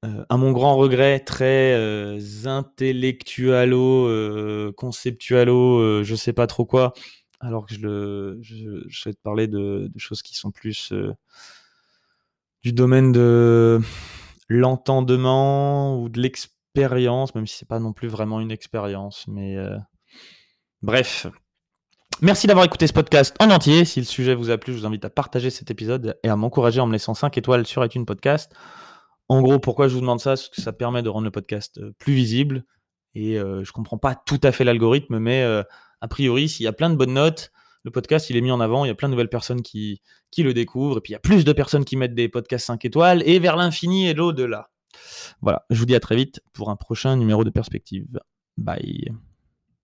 à 0.03 0.39
mon 0.39 0.53
grand 0.53 0.77
regret, 0.77 1.21
très 1.21 1.77
intellectualo, 2.47 4.73
conceptualo, 4.75 6.03
je 6.03 6.15
sais 6.15 6.33
pas 6.33 6.47
trop 6.47 6.65
quoi, 6.65 6.95
alors 7.41 7.67
que 7.67 7.75
je, 7.75 8.87
souhaite 8.91 9.21
parler 9.23 9.49
de, 9.49 9.91
choses 9.97 10.23
qui 10.23 10.37
sont 10.37 10.51
plus 10.51 10.93
du 12.63 12.73
domaine 12.73 13.13
de 13.13 13.81
l'entendement 14.49 16.01
ou 16.01 16.09
de 16.09 16.21
l'expérience, 16.21 17.35
même 17.35 17.47
si 17.47 17.57
c'est 17.57 17.69
pas 17.69 17.81
non 17.81 17.93
plus 17.93 18.09
vraiment 18.09 18.41
une 18.41 18.51
expérience. 18.51 19.27
Mais 19.27 19.57
bref. 20.83 21.27
Merci 22.23 22.47
d'avoir 22.47 22.67
écouté 22.67 22.87
ce 22.87 22.93
podcast 22.93 23.35
en 23.41 23.51
entier. 23.51 23.87
Si 23.87 23.99
le 23.99 24.05
sujet 24.05 24.35
vous 24.35 24.51
a 24.51 24.59
plu, 24.59 24.75
je 24.75 24.79
vous 24.81 24.87
invite 24.87 25.07
à 25.07 25.11
partager 25.11 25.49
cet 25.49 25.71
épisode 25.71 26.19
et 26.23 26.29
à 26.29 26.37
m'encourager 26.37 26.79
en 26.79 26.87
me 26.87 26.93
laissant 26.93 27.15
5 27.15 27.39
étoiles 27.39 27.67
sur 27.67 27.83
iTunes 27.83 28.05
Podcast. 28.05 28.53
En 29.31 29.41
gros, 29.43 29.59
pourquoi 29.59 29.89
je 29.89 29.95
vous 29.95 30.01
demande 30.01 30.21
ça? 30.21 30.31
Parce 30.31 30.49
que 30.49 30.61
ça 30.61 30.73
permet 30.73 31.03
de 31.03 31.09
rendre 31.09 31.25
le 31.25 31.31
podcast 31.31 31.79
euh, 31.79 31.95
plus 31.99 32.13
visible. 32.13 32.65
Et 33.15 33.39
euh, 33.39 33.65
je 33.65 33.73
comprends 33.73 33.97
pas 33.97 34.15
tout 34.15 34.41
à 34.43 34.53
fait 34.53 34.65
l'algorithme, 34.65 35.19
mais 35.19 35.45
euh, 35.45 35.63
a 36.01 36.09
priori, 36.09 36.49
s'il 36.49 36.65
y 36.65 36.69
a 36.69 36.73
plein 36.73 36.91
de 36.91 36.97
bonnes 36.97 37.15
notes, 37.15 37.53
le 37.83 37.91
podcast 37.91 38.31
il 38.31 38.37
est 38.37 38.41
mis 38.41 38.51
en 38.51 38.61
avant, 38.61 38.85
il 38.85 38.89
y 38.89 38.91
a 38.91 38.95
plein 38.95 39.09
de 39.09 39.13
nouvelles 39.13 39.29
personnes 39.29 39.63
qui, 39.63 40.03
qui 40.31 40.43
le 40.43 40.55
découvrent, 40.55 40.99
et 40.99 41.01
puis 41.01 41.13
il 41.13 41.15
y 41.15 41.17
a 41.17 41.21
plus 41.21 41.45
de 41.45 41.53
personnes 41.53 41.85
qui 41.85 41.97
mettent 41.97 42.15
des 42.15 42.29
podcasts 42.29 42.67
5 42.67 42.85
étoiles, 42.85 43.23
et 43.27 43.39
vers 43.39 43.57
l'infini 43.57 44.09
et 44.09 44.15
l'au-delà. 44.15 44.71
Voilà, 45.41 45.65
je 45.71 45.79
vous 45.79 45.87
dis 45.87 45.95
à 45.95 46.01
très 46.01 46.17
vite 46.17 46.41
pour 46.53 46.71
un 46.71 46.77
prochain 46.77 47.17
numéro 47.17 47.45
de 47.45 47.51
perspective. 47.51 48.21
Bye. 48.57 49.30